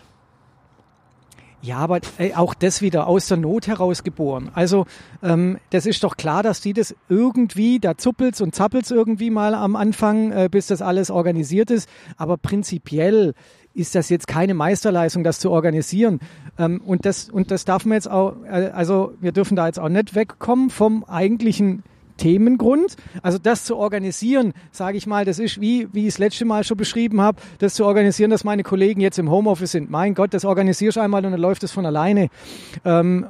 Ja, 1.65 1.79
aber 1.79 2.01
ey, 2.19 2.35
auch 2.35 2.53
das 2.53 2.83
wieder 2.83 3.07
aus 3.07 3.29
der 3.29 3.39
Not 3.39 3.69
heraus 3.69 4.05
geboren. 4.05 4.51
Also 4.53 4.85
ähm, 5.23 5.57
das 5.71 5.87
ist 5.87 6.05
doch 6.05 6.19
klar, 6.19 6.43
dass 6.43 6.61
die 6.61 6.75
das 6.75 6.95
irgendwie, 7.09 7.81
da 7.81 7.97
zuppelt's 7.97 8.43
und 8.43 8.55
zappelt's 8.55 8.91
irgendwie 8.91 9.31
mal 9.31 9.55
am 9.55 9.75
Anfang, 9.75 10.31
äh, 10.31 10.51
bis 10.51 10.67
das 10.67 10.83
alles 10.83 11.11
organisiert 11.11 11.71
ist. 11.71 11.89
Aber 12.19 12.37
prinzipiell 12.37 13.33
ist 13.73 13.95
das 13.95 14.11
jetzt 14.11 14.27
keine 14.27 14.53
Meisterleistung, 14.53 15.25
das 15.25 15.41
zu 15.41 15.51
organisieren. 15.51 16.21
Ähm, 16.59 16.83
und 16.85 17.07
das 17.07 17.31
und 17.31 17.51
das 17.51 17.65
darf 17.65 17.87
man 17.87 17.97
jetzt 17.97 18.11
auch, 18.11 18.35
äh, 18.45 18.71
also 18.75 19.15
wir 19.23 19.33
dürfen 19.33 19.57
da 19.57 19.67
jetzt 19.67 19.81
auch 19.81 19.89
nicht 19.89 20.15
wegkommen 20.15 20.69
vom 20.69 21.03
eigentlichen 21.05 21.83
Themengrund. 22.17 22.97
Also 23.23 23.39
das 23.39 23.65
zu 23.65 23.77
organisieren, 23.77 24.53
sage 24.71 24.97
ich 24.97 25.07
mal, 25.07 25.25
das 25.25 25.39
ist 25.39 25.61
wie, 25.61 25.89
wie 25.93 26.03
ich 26.03 26.15
es 26.15 26.19
letzte 26.19 26.45
Mal 26.45 26.65
schon 26.65 26.77
beschrieben 26.77 27.21
habe, 27.21 27.41
das 27.59 27.75
zu 27.75 27.85
organisieren, 27.85 28.31
dass 28.31 28.45
meine 28.45 28.63
Kollegen 28.63 29.01
jetzt 29.01 29.19
im 29.19 29.31
Homeoffice 29.31 29.73
sind. 29.73 29.91
Mein 29.91 30.15
Gott, 30.15 30.35
das 30.35 30.45
organisierst 30.45 30.97
du 30.97 31.01
einmal 31.01 31.25
und 31.25 31.33
dann 31.33 31.41
läuft 31.41 31.65
es 31.65 31.73
von 31.73 31.87
alleine. 31.87 32.29
Ähm, 32.85 33.27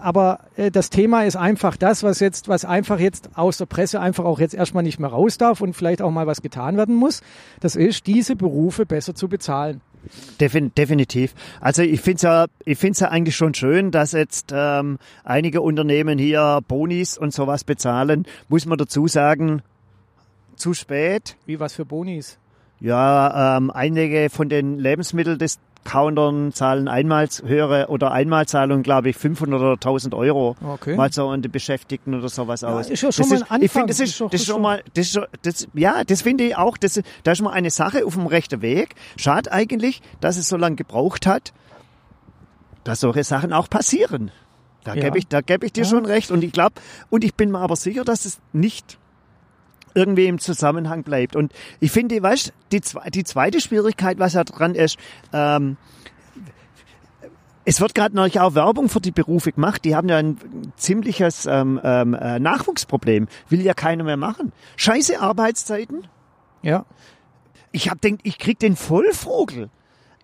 aber 0.00 0.40
äh, 0.56 0.70
das 0.70 0.90
Thema 0.90 1.24
ist 1.24 1.36
einfach 1.36 1.76
das, 1.76 2.02
was 2.02 2.20
jetzt, 2.20 2.48
was 2.48 2.64
einfach 2.64 2.98
jetzt 2.98 3.30
aus 3.36 3.56
der 3.58 3.66
Presse 3.66 4.00
einfach 4.00 4.24
auch 4.24 4.40
jetzt 4.40 4.54
erstmal 4.54 4.82
nicht 4.82 4.98
mehr 4.98 5.10
raus 5.10 5.38
darf 5.38 5.60
und 5.60 5.74
vielleicht 5.74 6.02
auch 6.02 6.10
mal 6.10 6.26
was 6.26 6.42
getan 6.42 6.76
werden 6.76 6.94
muss. 6.94 7.22
Das 7.60 7.76
ist, 7.76 8.06
diese 8.06 8.36
Berufe 8.36 8.86
besser 8.86 9.14
zu 9.14 9.28
bezahlen. 9.28 9.80
Defin 10.40 10.72
definitiv. 10.74 11.34
Also 11.60 11.82
ich 11.82 12.00
finde 12.00 12.16
es 12.16 12.22
ja, 12.22 12.46
ich 12.64 12.78
find's 12.78 13.00
ja 13.00 13.08
eigentlich 13.08 13.36
schon 13.36 13.54
schön, 13.54 13.90
dass 13.90 14.12
jetzt 14.12 14.52
ähm, 14.54 14.98
einige 15.24 15.60
Unternehmen 15.60 16.18
hier 16.18 16.60
Bonis 16.66 17.18
und 17.18 17.32
sowas 17.32 17.64
bezahlen. 17.64 18.26
Muss 18.48 18.66
man 18.66 18.78
dazu 18.78 19.08
sagen, 19.08 19.62
zu 20.56 20.74
spät. 20.74 21.36
Wie 21.46 21.60
was 21.60 21.74
für 21.74 21.84
Bonis? 21.84 22.38
Ja, 22.80 23.56
ähm, 23.56 23.70
einige 23.70 24.28
von 24.30 24.48
den 24.48 24.78
Lebensmitteldiscountern 25.84 26.52
zahlen 26.52 26.88
einmals 26.88 27.42
höhere 27.42 27.86
oder 27.88 28.10
Einmalzahlungen, 28.12 28.82
glaube 28.82 29.10
ich, 29.10 29.16
500 29.16 29.60
oder 29.60 29.72
1000 29.72 30.14
Euro. 30.14 30.56
Okay. 30.64 30.96
Mal 30.96 31.12
so 31.12 31.28
an 31.28 31.42
die 31.42 31.48
Beschäftigten 31.48 32.14
oder 32.14 32.28
sowas 32.28 32.62
Ja, 32.62 32.68
aus. 32.68 32.88
ist 32.90 33.02
ja 33.02 33.12
schon 33.12 33.28
das 33.28 33.40
mal 33.40 33.46
ein 33.48 33.62
Ich 33.62 33.70
Anfang. 33.76 33.82
finde, 33.82 33.86
das 33.88 33.98
Das 33.98 34.08
ist, 34.08 34.20
das 34.20 34.40
ist 34.40 34.46
schon 34.46 34.62
mal, 34.62 34.82
das 34.94 35.06
ist, 35.08 35.20
das, 35.42 35.68
ja, 35.74 36.04
das 36.04 36.22
finde 36.22 36.44
ich 36.44 36.56
auch, 36.56 36.76
das, 36.78 37.00
da 37.22 37.32
ist 37.32 37.42
mal 37.42 37.50
eine 37.52 37.70
Sache 37.70 38.04
auf 38.06 38.14
dem 38.14 38.26
rechten 38.26 38.62
Weg. 38.62 38.94
Schade 39.16 39.52
eigentlich, 39.52 40.00
dass 40.20 40.36
es 40.36 40.48
so 40.48 40.56
lange 40.56 40.76
gebraucht 40.76 41.26
hat, 41.26 41.52
dass 42.84 43.00
solche 43.00 43.24
Sachen 43.24 43.52
auch 43.52 43.68
passieren. 43.68 44.30
Da 44.84 44.94
Ja. 44.94 45.04
gebe 45.04 45.18
ich, 45.18 45.28
da 45.28 45.40
gebe 45.40 45.64
ich 45.66 45.72
dir 45.72 45.84
Ja. 45.84 45.88
schon 45.90 46.04
recht. 46.04 46.30
Und 46.30 46.44
ich 46.44 46.52
glaube, 46.52 46.74
und 47.10 47.24
ich 47.24 47.34
bin 47.34 47.50
mir 47.50 47.60
aber 47.60 47.76
sicher, 47.76 48.04
dass 48.04 48.24
es 48.26 48.38
nicht 48.52 48.98
irgendwie 49.94 50.26
im 50.26 50.38
Zusammenhang 50.38 51.02
bleibt. 51.02 51.36
Und 51.36 51.52
ich 51.80 51.90
finde, 51.90 52.22
weißt, 52.22 52.52
die, 52.72 52.80
die 53.12 53.24
zweite 53.24 53.60
Schwierigkeit, 53.60 54.18
was 54.18 54.34
ja 54.34 54.44
dran 54.44 54.74
ist, 54.74 54.98
ähm, 55.32 55.76
es 57.64 57.80
wird 57.80 57.94
gerade 57.94 58.14
natürlich 58.14 58.40
auch 58.40 58.54
Werbung 58.54 58.88
für 58.88 59.00
die 59.00 59.10
Berufe 59.10 59.52
gemacht. 59.52 59.84
Die 59.84 59.96
haben 59.96 60.08
ja 60.08 60.18
ein 60.18 60.38
ziemliches 60.76 61.46
ähm, 61.46 61.80
ähm, 61.82 62.14
äh, 62.14 62.38
Nachwuchsproblem. 62.38 63.26
Will 63.48 63.62
ja 63.62 63.72
keiner 63.72 64.04
mehr 64.04 64.18
machen. 64.18 64.52
Scheiße 64.76 65.18
Arbeitszeiten. 65.20 66.06
Ja. 66.62 66.84
Ich 67.72 67.90
hab 67.90 68.00
denkt, 68.00 68.20
ich 68.24 68.38
krieg 68.38 68.58
den 68.58 68.76
Vollvogel. 68.76 69.70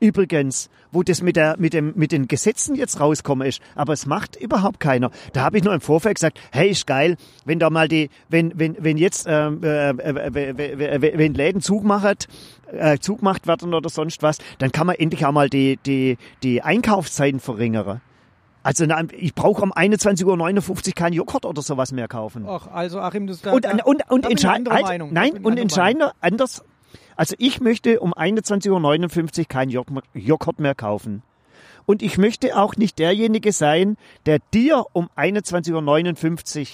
Übrigens, 0.01 0.71
wo 0.93 1.03
das 1.03 1.23
mit, 1.23 1.37
der, 1.37 1.57
mit, 1.59 1.73
dem, 1.75 1.93
mit 1.95 2.11
den 2.11 2.27
Gesetzen 2.27 2.75
jetzt 2.75 2.99
rauskommen 3.01 3.47
ist. 3.47 3.61
Aber 3.75 3.93
es 3.93 4.07
macht 4.07 4.35
überhaupt 4.37 4.81
keiner. 4.81 5.11
Da 5.33 5.43
habe 5.43 5.59
ich 5.59 5.65
nur 5.65 5.75
im 5.75 5.81
Vorfeld 5.81 6.17
gesagt, 6.17 6.41
hey, 6.53 6.71
ist 6.71 6.87
geil, 6.87 7.17
wenn 7.45 7.59
da 7.59 7.71
mal 7.71 7.87
die, 7.87 8.09
wenn, 8.29 8.59
wenn, 8.59 8.77
wenn 8.81 8.97
jetzt, 8.97 9.27
äh, 9.27 9.49
äh, 9.49 9.91
äh, 9.91 10.51
äh, 10.51 11.19
wenn 11.19 11.35
Läden 11.35 11.61
zugemacht, 11.61 12.29
äh, 12.73 12.99
zugemacht 12.99 13.47
werden 13.47 13.75
oder 13.75 13.91
sonst 13.91 14.23
was, 14.23 14.39
dann 14.59 14.73
kann 14.73 14.87
man 14.87 14.97
endlich 14.97 15.25
auch 15.27 15.33
mal 15.33 15.51
die, 15.51 15.79
die, 15.85 16.17
die 16.43 16.63
Einkaufszeiten 16.63 17.39
verringern. 17.41 18.01
Also 18.63 18.85
ich 19.17 19.35
brauche 19.35 19.63
um 19.63 19.73
21.59 19.73 20.27
Uhr 20.89 20.95
keinen 20.95 21.15
Joghurt 21.15 21.47
oder 21.47 21.63
sowas 21.63 21.93
mehr 21.93 22.09
kaufen. 22.09 22.45
Ach, 22.47 22.67
also 22.67 23.01
Achim, 23.01 23.27
das 23.27 23.41
da, 23.41 23.53
Und, 23.53 23.65
und, 23.67 23.81
und, 23.85 24.11
und 24.11 24.25
da 24.25 24.29
bin 24.29 24.37
ich 24.37 24.45
entscheid- 24.45 24.57
anderer 24.57 24.75
halt, 24.83 25.13
Nein, 25.13 25.39
und 25.45 25.59
entscheidender 25.59 26.13
anders. 26.21 26.63
Also 27.17 27.35
ich 27.39 27.61
möchte 27.61 28.01
um 28.01 28.15
21.59 28.15 29.39
Uhr 29.41 29.45
keinen 29.49 29.71
Jog- 29.71 30.03
Joghurt 30.15 30.59
mehr 30.61 30.75
kaufen. 30.75 31.23
Und 31.87 32.03
ich 32.03 32.19
möchte 32.19 32.57
auch 32.57 32.77
nicht 32.77 32.99
derjenige 32.99 33.53
sein, 33.53 33.97
der 34.27 34.39
dir 34.55 34.85
um 34.93 35.09
21.59 35.17 36.61
Uhr 36.61 36.67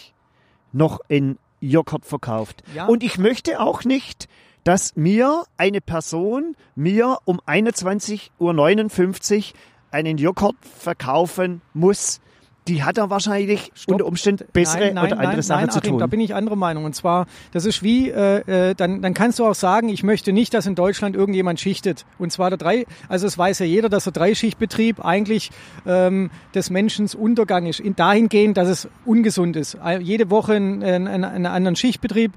noch 0.72 1.00
in 1.08 1.38
Joghurt 1.60 2.04
verkauft. 2.04 2.62
Ja. 2.74 2.86
Und 2.86 3.02
ich 3.02 3.18
möchte 3.18 3.60
auch 3.60 3.84
nicht, 3.84 4.28
dass 4.64 4.94
mir 4.96 5.44
eine 5.56 5.80
Person 5.80 6.56
mir 6.74 7.18
um 7.24 7.40
21.59 7.40 8.30
Uhr 8.38 9.54
einen 9.90 10.18
Joghurt 10.18 10.56
verkaufen 10.60 11.62
muss. 11.72 12.20
Die 12.68 12.82
hat 12.82 12.98
er 12.98 13.10
wahrscheinlich 13.10 13.70
Stopp. 13.74 13.94
unter 13.94 14.06
Umständen 14.06 14.44
bessere 14.52 14.86
nein, 14.86 14.94
nein, 14.94 15.04
oder 15.04 15.16
andere 15.16 15.32
nein, 15.34 15.42
Sachen 15.42 15.70
zu 15.70 15.78
Achim, 15.78 15.90
tun. 15.92 15.98
Da 16.00 16.06
bin 16.06 16.20
ich 16.20 16.34
anderer 16.34 16.56
Meinung. 16.56 16.84
Und 16.84 16.94
zwar, 16.94 17.26
das 17.52 17.64
ist 17.64 17.82
wie, 17.82 18.10
äh, 18.10 18.70
äh, 18.70 18.74
dann, 18.74 19.02
dann 19.02 19.14
kannst 19.14 19.38
du 19.38 19.46
auch 19.46 19.54
sagen, 19.54 19.88
ich 19.88 20.02
möchte 20.02 20.32
nicht, 20.32 20.54
dass 20.54 20.66
in 20.66 20.74
Deutschland 20.74 21.14
irgendjemand 21.14 21.60
schichtet. 21.60 22.04
Und 22.18 22.32
zwar 22.32 22.50
der 22.50 22.58
drei, 22.58 22.86
also 23.08 23.26
es 23.26 23.38
weiß 23.38 23.60
ja 23.60 23.66
jeder, 23.66 23.88
dass 23.88 24.04
der 24.04 24.12
Dreischichtbetrieb 24.12 25.04
eigentlich 25.04 25.50
ähm, 25.86 26.30
des 26.54 26.70
Menschen 26.70 27.06
Untergang 27.16 27.66
ist. 27.66 27.78
In 27.78 27.94
dahingehend, 27.94 28.56
dass 28.56 28.68
es 28.68 28.88
ungesund 29.04 29.54
ist. 29.56 29.78
Jede 30.00 30.30
Woche 30.30 30.54
einen, 30.54 30.82
einen, 30.82 31.24
einen 31.24 31.46
anderen 31.46 31.76
Schichtbetrieb 31.76 32.32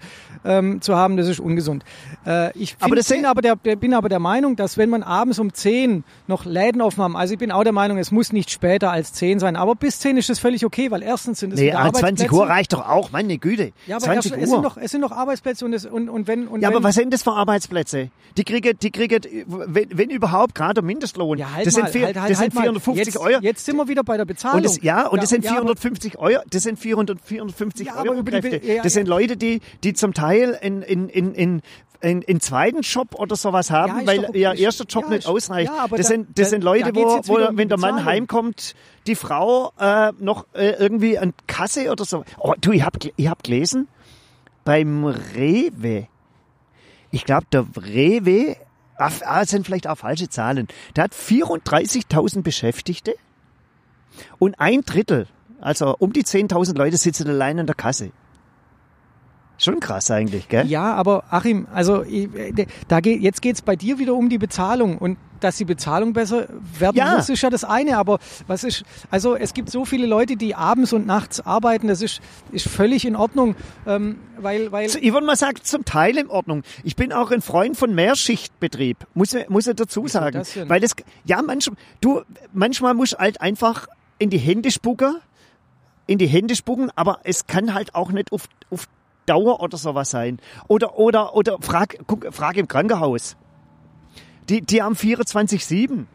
ähm, 0.45 0.81
zu 0.81 0.95
haben, 0.95 1.17
das 1.17 1.27
ist 1.27 1.39
ungesund. 1.39 1.83
Äh, 2.25 2.57
ich 2.57 2.75
Aber 2.79 2.89
find, 2.89 2.99
das 2.99 3.07
bin, 3.09 3.25
aber 3.25 3.41
der, 3.41 3.55
der, 3.55 3.75
bin 3.75 3.93
aber 3.93 4.09
der 4.09 4.19
Meinung, 4.19 4.55
dass 4.55 4.77
wenn 4.77 4.89
man 4.89 5.01
abends 5.03 5.39
um 5.39 5.53
10 5.53 6.03
noch 6.27 6.45
Läden 6.45 6.81
offen 6.81 7.03
haben, 7.03 7.17
also 7.17 7.33
ich 7.33 7.39
bin 7.39 7.51
auch 7.51 7.63
der 7.63 7.73
Meinung, 7.73 7.97
es 7.97 8.11
muss 8.11 8.31
nicht 8.31 8.51
später 8.51 8.91
als 8.91 9.13
10 9.13 9.39
sein, 9.39 9.55
aber 9.55 9.75
bis 9.75 9.99
10 9.99 10.18
ist 10.19 10.29
das 10.29 10.39
völlig 10.39 10.65
okay, 10.65 10.91
weil 10.91 11.01
erstens 11.01 11.39
sind 11.39 11.53
es 11.53 11.59
Nee, 11.59 11.67
wieder 11.67 11.79
ah, 11.79 11.91
20 11.91 12.03
Arbeitsplätze. 12.03 12.35
Uhr 12.35 12.47
reicht 12.47 12.73
doch 12.73 12.87
auch, 12.87 13.11
meine 13.11 13.37
Güte. 13.37 13.71
Ja, 13.87 13.95
aber 13.97 14.05
20 14.05 14.31
erst, 14.31 14.37
Uhr. 14.37 14.43
es 14.43 14.49
sind 14.51 14.63
doch 14.63 14.77
es 14.77 14.91
sind 14.91 15.01
doch 15.01 15.11
Arbeitsplätze 15.11 15.65
und 15.65 15.73
es, 15.73 15.85
und, 15.85 16.09
und 16.09 16.27
wenn 16.27 16.47
und 16.47 16.61
ja, 16.61 16.69
wenn, 16.69 16.75
aber 16.75 16.83
was 16.83 16.95
sind 16.95 17.13
das 17.13 17.23
für 17.23 17.31
Arbeitsplätze? 17.33 18.09
Die 18.37 18.43
kriegen, 18.43 18.77
die 18.79 18.91
kriegen, 18.91 19.21
wenn, 19.47 19.87
wenn 19.91 20.09
überhaupt, 20.09 20.53
gerade 20.55 20.81
Mindestlohn. 20.81 21.37
ja, 21.37 21.51
halt 21.53 21.65
das 21.65 21.75
mal, 21.75 21.83
sind, 21.83 21.91
vier, 21.91 22.05
halt, 22.05 22.19
halt, 22.19 22.31
das 22.31 22.37
sind 22.37 22.45
halt 22.45 22.53
mal. 22.55 22.61
450 22.61 23.05
jetzt, 23.05 23.17
Euro. 23.17 23.41
Jetzt 23.41 23.65
sind 23.65 23.75
wir 23.75 23.87
wieder 23.87 24.03
bei 24.03 24.17
der 24.17 24.25
Bezahlung. 24.25 24.57
Und 24.57 24.65
das, 24.65 24.81
ja, 24.81 25.07
und 25.07 25.21
das 25.21 25.29
sind 25.29 25.43
ja, 25.43 25.51
aber- 25.51 25.61
450 25.61 26.17
Euro, 26.19 26.41
das 26.49 26.63
sind 26.63 26.77
400, 26.79 27.19
450 27.21 27.87
Ja, 27.87 27.95
aber 27.95 28.11
Euro 28.11 28.21
die 28.21 28.31
Kräfte. 28.31 28.61
Ja, 28.65 28.75
das 28.77 28.85
ja. 28.85 28.89
sind 28.89 29.07
Leute, 29.07 29.37
die, 29.37 29.61
die 29.83 29.93
zum 29.93 30.13
Teil 30.13 30.57
in, 30.61 30.81
in, 30.81 31.09
in, 31.09 31.33
in, 31.33 31.61
in, 32.01 32.21
in 32.21 32.39
zweiten 32.39 32.81
Job 32.81 33.15
oder 33.15 33.35
sowas 33.35 33.71
haben, 33.71 34.01
Ja, 34.01 34.07
weil 34.07 34.21
doch- 34.21 34.33
ihr 34.33 34.53
erster 34.55 34.85
Job 34.85 35.03
ja, 35.05 35.09
nicht 35.09 35.27
ausreicht. 35.27 35.69
ja, 35.71 35.83
aber 35.83 35.97
das 35.97 36.07
da- 36.07 36.13
sind, 36.13 36.37
das 36.37 36.45
da- 36.47 36.49
sind 36.51 36.63
Leute, 36.63 36.95
wo, 36.95 37.19
wo 37.25 37.57
wenn 37.57 37.67
der 37.69 37.77
Mann 37.77 38.05
heimkommt, 38.05 38.73
die 39.07 39.15
Frau 39.15 39.71
äh, 39.79 40.11
noch 40.19 40.45
äh, 40.53 40.69
irgendwie 40.79 41.17
an 41.17 41.33
Kasse 41.47 41.91
oder 41.91 42.05
so. 42.05 42.23
Oh, 42.37 42.53
du, 42.59 42.71
ich 42.71 42.83
hab, 42.83 42.97
ich 43.15 43.27
hab 43.27 43.43
gelesen, 43.43 43.87
beim 44.63 45.03
Rewe, 45.05 46.07
ich 47.11 47.25
glaube, 47.25 47.47
der 47.51 47.65
Rewe, 47.75 48.55
ah, 48.97 49.09
ah, 49.25 49.39
das 49.41 49.49
sind 49.49 49.65
vielleicht 49.65 49.87
auch 49.87 49.97
falsche 49.97 50.29
Zahlen, 50.29 50.67
der 50.95 51.05
hat 51.05 51.13
34.000 51.13 52.43
Beschäftigte 52.43 53.15
und 54.37 54.59
ein 54.59 54.81
Drittel, 54.81 55.27
also 55.59 55.95
um 55.99 56.13
die 56.13 56.23
10.000 56.23 56.77
Leute 56.77 56.97
sitzen 56.97 57.27
allein 57.27 57.57
in 57.57 57.65
der 57.65 57.75
Kasse. 57.75 58.11
Schon 59.59 59.79
krass 59.79 60.09
eigentlich, 60.09 60.47
gell? 60.47 60.65
Ja, 60.67 60.93
aber 60.95 61.25
Achim, 61.29 61.67
also 61.73 62.03
äh, 62.03 62.65
da 62.87 63.01
geht, 63.01 63.21
jetzt 63.21 63.41
geht's 63.41 63.61
bei 63.61 63.75
dir 63.75 63.99
wieder 63.99 64.15
um 64.15 64.29
die 64.29 64.37
Bezahlung 64.37 64.97
und 64.97 65.17
dass 65.41 65.57
die 65.57 65.65
Bezahlung 65.65 66.13
besser 66.13 66.47
werden 66.77 66.97
Ja. 66.97 67.15
muss, 67.15 67.29
ist 67.29 67.41
ja 67.41 67.49
das 67.49 67.63
eine. 67.63 67.97
Aber 67.97 68.19
was 68.47 68.63
ist, 68.63 68.83
also 69.11 69.35
es 69.35 69.53
gibt 69.53 69.69
so 69.69 69.85
viele 69.85 70.05
Leute, 70.05 70.35
die 70.35 70.55
abends 70.55 70.91
und 70.93 71.05
nachts 71.05 71.39
arbeiten, 71.41 71.87
das 71.87 72.01
ist, 72.01 72.19
ist 72.51 72.67
völlig 72.67 73.05
in 73.05 73.15
Ordnung, 73.15 73.55
ähm, 73.85 74.17
weil, 74.37 74.71
weil 74.71 74.87
Ich 74.87 75.13
würde 75.13 75.25
mal 75.25 75.35
sagen, 75.35 75.57
zum 75.63 75.85
Teil 75.85 76.17
in 76.17 76.27
Ordnung. 76.29 76.63
Ich 76.83 76.95
bin 76.95 77.13
auch 77.13 77.31
ein 77.31 77.41
Freund 77.41 77.77
von 77.77 77.93
Mehrschichtbetrieb, 77.95 79.07
muss, 79.13 79.35
muss 79.49 79.67
ich 79.67 79.75
dazu 79.75 80.07
sagen. 80.07 80.39
das? 80.39 80.57
Weil 80.69 80.81
das, 80.81 80.91
ja, 81.25 81.41
manchmal, 81.41 81.77
du, 82.01 82.21
manchmal 82.53 82.93
musst 82.93 83.17
halt 83.17 83.39
einfach 83.41 83.87
in 84.19 84.29
die 84.29 84.37
Hände 84.39 84.71
spucken, 84.71 85.17
in 86.07 86.17
die 86.17 86.27
Hände 86.27 86.55
spucken, 86.55 86.91
aber 86.95 87.19
es 87.23 87.47
kann 87.47 87.73
halt 87.73 87.95
auch 87.95 88.11
nicht 88.11 88.31
auf, 88.31 88.49
auf 88.71 88.87
Dauer 89.29 89.61
oder 89.61 89.77
sowas 89.77 90.09
sein. 90.09 90.39
Oder, 90.67 90.97
oder, 90.97 91.35
oder 91.35 91.57
frag, 91.61 91.97
guck, 92.07 92.27
frag 92.33 92.57
im 92.57 92.67
Krankenhaus. 92.67 93.35
Die, 94.49 94.61
die 94.61 94.81
haben 94.81 94.95
24-7. 94.95 96.05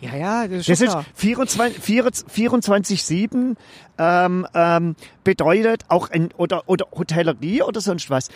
ja, 0.00 0.14
ja, 0.16 0.46
das 0.48 0.58
ist 0.60 0.68
Das 0.68 0.80
ist 0.82 0.90
klar. 0.90 1.04
24 1.14 1.82
24-7 2.28 3.56
ähm, 3.98 4.46
ähm, 4.54 4.96
bedeutet 5.24 5.84
auch 5.88 6.10
ein, 6.10 6.30
oder, 6.36 6.68
oder 6.68 6.86
Hotellerie 6.92 7.62
oder 7.62 7.80
sonst 7.80 8.10
was, 8.10 8.28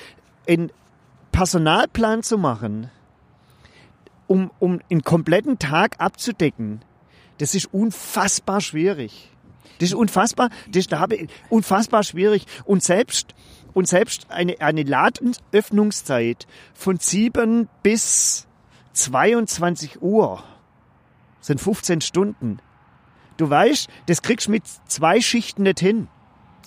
einen 0.48 0.70
Personalplan 1.32 2.22
zu 2.22 2.38
machen, 2.38 2.90
um, 4.26 4.50
um 4.58 4.80
einen 4.90 5.02
kompletten 5.02 5.58
Tag 5.58 5.96
abzudecken, 5.98 6.82
das 7.38 7.54
ist 7.54 7.72
unfassbar 7.72 8.60
schwierig. 8.60 9.30
Das 9.78 9.90
ist 9.90 9.94
unfassbar, 9.94 10.48
das 10.68 10.78
ist 10.80 10.92
da 10.92 10.98
habe 10.98 11.14
ich- 11.16 11.28
unfassbar 11.50 12.02
schwierig. 12.02 12.46
Und 12.64 12.82
selbst, 12.82 13.34
und 13.74 13.86
selbst 13.88 14.30
eine, 14.30 14.60
eine 14.60 14.82
Ladenöffnungszeit 14.82 16.46
von 16.74 16.98
7 16.98 17.68
bis 17.82 18.46
22 18.92 20.02
Uhr 20.02 20.42
sind 21.40 21.60
15 21.60 22.00
Stunden. 22.00 22.58
Du 23.36 23.48
weißt, 23.48 23.88
das 24.06 24.22
kriegst 24.22 24.48
du 24.48 24.50
mit 24.50 24.64
zwei 24.88 25.20
Schichten 25.20 25.62
nicht 25.62 25.80
hin. 25.80 26.08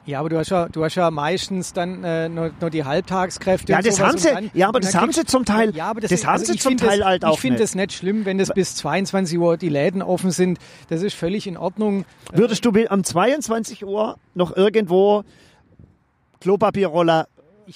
Ja, 0.05 0.19
aber 0.19 0.29
du 0.29 0.39
hast 0.39 0.49
ja, 0.49 0.67
du 0.67 0.83
hast 0.83 0.95
ja 0.95 1.11
meistens 1.11 1.73
dann 1.73 2.03
äh, 2.03 2.27
nur, 2.27 2.51
nur 2.59 2.69
die 2.71 2.83
Halbtagskräfte. 2.85 3.71
Ja, 3.71 3.81
das 3.83 3.99
haben 3.99 4.17
sie- 4.17 4.29
dann- 4.29 4.49
ja, 4.55 4.67
aber 4.67 4.79
das 4.79 4.95
haben 4.95 5.11
sie 5.11 5.25
zum 5.25 5.45
Teil- 5.45 5.75
Ja, 5.75 5.91
aber 5.91 6.01
das 6.01 6.09
deswegen- 6.09 6.31
haben 6.31 6.43
sie 6.43 6.53
ich 6.55 6.61
zum 6.61 6.69
find 6.71 6.81
das, 6.81 6.89
Teil 6.89 7.05
halt 7.05 7.23
auch 7.25 7.35
Ich 7.35 7.39
finde 7.41 7.59
das 7.59 7.75
nicht 7.75 7.93
schlimm, 7.93 8.25
wenn 8.25 8.39
das 8.39 8.49
bis 8.51 8.75
22 8.77 9.37
Uhr 9.37 9.57
die 9.57 9.69
Läden 9.69 10.01
offen 10.01 10.31
sind. 10.31 10.57
Das 10.89 11.03
ist 11.03 11.13
völlig 11.13 11.45
in 11.45 11.55
Ordnung. 11.55 12.05
Würdest 12.33 12.65
du 12.65 12.71
am 12.89 13.03
22 13.03 13.85
Uhr 13.85 14.17
noch 14.33 14.55
irgendwo 14.55 15.23
Klopapierroller 16.41 17.27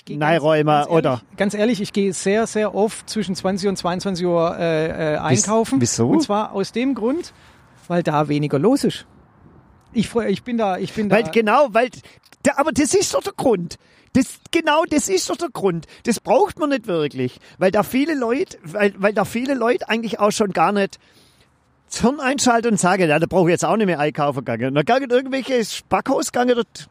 Neiräumer 0.10 0.90
oder? 0.90 1.22
Ganz 1.38 1.54
ehrlich, 1.54 1.80
ich 1.80 1.94
gehe 1.94 2.12
sehr, 2.12 2.48
sehr 2.48 2.76
oft 2.76 3.10
zwischen 3.10 3.34
20 3.36 3.70
und 3.70 3.78
22 3.78 4.26
Uhr 4.26 4.58
äh, 4.60 5.14
äh, 5.14 5.18
einkaufen. 5.18 5.80
wieso? 5.80 6.10
Und 6.10 6.22
zwar 6.24 6.52
aus 6.52 6.72
dem 6.74 6.96
Grund, 6.96 7.34
weil 7.88 8.04
da 8.04 8.28
weniger 8.28 8.60
los 8.60 8.84
ist. 8.84 9.06
Ich, 9.94 10.10
freu- 10.10 10.28
ich 10.28 10.44
bin 10.44 10.58
da, 10.58 10.78
ich 10.78 10.92
bin 10.94 11.08
da. 11.08 11.16
Weil 11.16 11.32
genau, 11.32 11.68
weil, 11.72 11.90
da, 12.44 12.54
aber 12.58 12.72
das 12.74 12.94
ist 12.94 13.14
doch 13.14 13.24
der 13.24 13.34
Grund. 13.38 13.78
Das, 14.14 14.26
genau, 14.52 14.84
das 14.90 15.08
ist 15.08 15.30
doch 15.30 15.38
der 15.38 15.50
Grund. 15.50 15.86
Das 16.04 16.20
braucht 16.20 16.60
man 16.60 16.70
nicht 16.70 16.88
wirklich. 16.88 17.40
Weil 17.58 17.72
da 17.72 17.84
viele 17.84 18.16
Leute, 18.16 18.58
weil, 18.64 18.94
weil 18.98 19.14
da 19.14 19.24
viele 19.24 19.54
Leute 19.54 19.88
eigentlich 19.88 20.20
auch 20.20 20.32
schon 20.32 20.52
gar 20.52 20.72
nicht 20.72 21.00
Hirn 22.02 22.20
einschalten 22.20 22.72
und 22.72 22.80
sagen, 22.80 23.08
ja, 23.08 23.20
da 23.20 23.26
brauche 23.30 23.50
ich 23.50 23.54
jetzt 23.54 23.64
auch 23.66 23.78
nicht 23.78 23.86
mehr 23.86 24.00
einkaufen 24.00 24.44
gegangen. 24.44 24.74
Dann 24.76 24.84
gehen 24.86 25.10
irgendwelche 25.10 25.64
Spackhaus 25.64 26.32
gegangen, 26.32 26.56
dort 26.56 26.90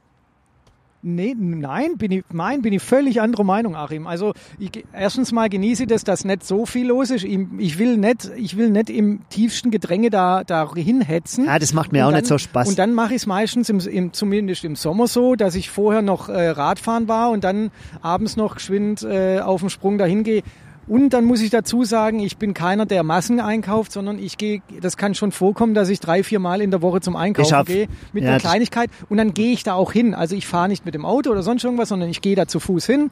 Nee, 1.06 1.36
nein, 1.38 1.98
bin 1.98 2.10
ich, 2.12 2.24
nein, 2.32 2.62
bin 2.62 2.72
ich 2.72 2.82
völlig 2.82 3.20
anderer 3.20 3.44
Meinung, 3.44 3.76
Achim. 3.76 4.06
Also 4.06 4.32
ich, 4.58 4.84
erstens 4.94 5.32
mal 5.32 5.50
genieße 5.50 5.82
ich 5.82 5.88
das, 5.88 6.02
dass 6.02 6.24
nicht 6.24 6.46
so 6.46 6.64
viel 6.64 6.86
los 6.86 7.10
ist. 7.10 7.24
Ich, 7.24 7.38
ich 7.58 7.78
will 7.78 7.98
nicht, 7.98 8.30
ich 8.36 8.56
will 8.56 8.70
nicht 8.70 8.88
im 8.88 9.20
tiefsten 9.28 9.70
Gedränge 9.70 10.08
da, 10.08 10.44
da 10.44 10.74
hinhetzen. 10.74 11.44
Ja, 11.44 11.58
das 11.58 11.74
macht 11.74 11.92
mir 11.92 11.98
Und 11.98 12.04
auch 12.04 12.10
dann, 12.12 12.20
nicht 12.20 12.26
so 12.26 12.38
Spaß. 12.38 12.68
Und 12.68 12.78
dann 12.78 12.94
mache 12.94 13.10
ich 13.10 13.22
es 13.22 13.26
meistens, 13.26 13.68
im, 13.68 13.80
im, 13.80 14.12
zumindest 14.14 14.64
im 14.64 14.76
Sommer 14.76 15.06
so, 15.06 15.34
dass 15.34 15.54
ich 15.56 15.68
vorher 15.68 16.00
noch 16.00 16.30
äh, 16.30 16.48
Radfahren 16.48 17.06
war 17.06 17.30
und 17.30 17.44
dann 17.44 17.70
abends 18.00 18.36
noch 18.36 18.54
geschwind 18.54 19.02
äh, 19.02 19.40
auf 19.40 19.60
dem 19.60 19.68
Sprung 19.68 19.98
dahin 19.98 20.24
gehe. 20.24 20.42
Und 20.86 21.10
dann 21.10 21.24
muss 21.24 21.40
ich 21.40 21.50
dazu 21.50 21.84
sagen, 21.84 22.20
ich 22.20 22.36
bin 22.36 22.52
keiner, 22.52 22.84
der 22.86 23.02
Massen 23.02 23.40
einkauft, 23.40 23.92
sondern 23.92 24.18
ich 24.18 24.36
gehe, 24.36 24.60
das 24.80 24.96
kann 24.96 25.14
schon 25.14 25.32
vorkommen, 25.32 25.74
dass 25.74 25.88
ich 25.88 26.00
drei, 26.00 26.22
vier 26.22 26.40
Mal 26.40 26.60
in 26.60 26.70
der 26.70 26.82
Woche 26.82 27.00
zum 27.00 27.16
Einkaufen 27.16 27.54
hab- 27.54 27.66
gehe 27.66 27.88
mit 28.12 28.24
ja, 28.24 28.30
einer 28.30 28.40
Kleinigkeit 28.40 28.90
und 29.08 29.16
dann 29.16 29.32
gehe 29.34 29.52
ich 29.52 29.62
da 29.62 29.74
auch 29.74 29.92
hin. 29.92 30.14
Also 30.14 30.36
ich 30.36 30.46
fahre 30.46 30.68
nicht 30.68 30.84
mit 30.84 30.94
dem 30.94 31.06
Auto 31.06 31.30
oder 31.30 31.42
sonst 31.42 31.64
irgendwas, 31.64 31.88
sondern 31.88 32.10
ich 32.10 32.20
gehe 32.20 32.36
da 32.36 32.46
zu 32.46 32.60
Fuß 32.60 32.86
hin. 32.86 33.10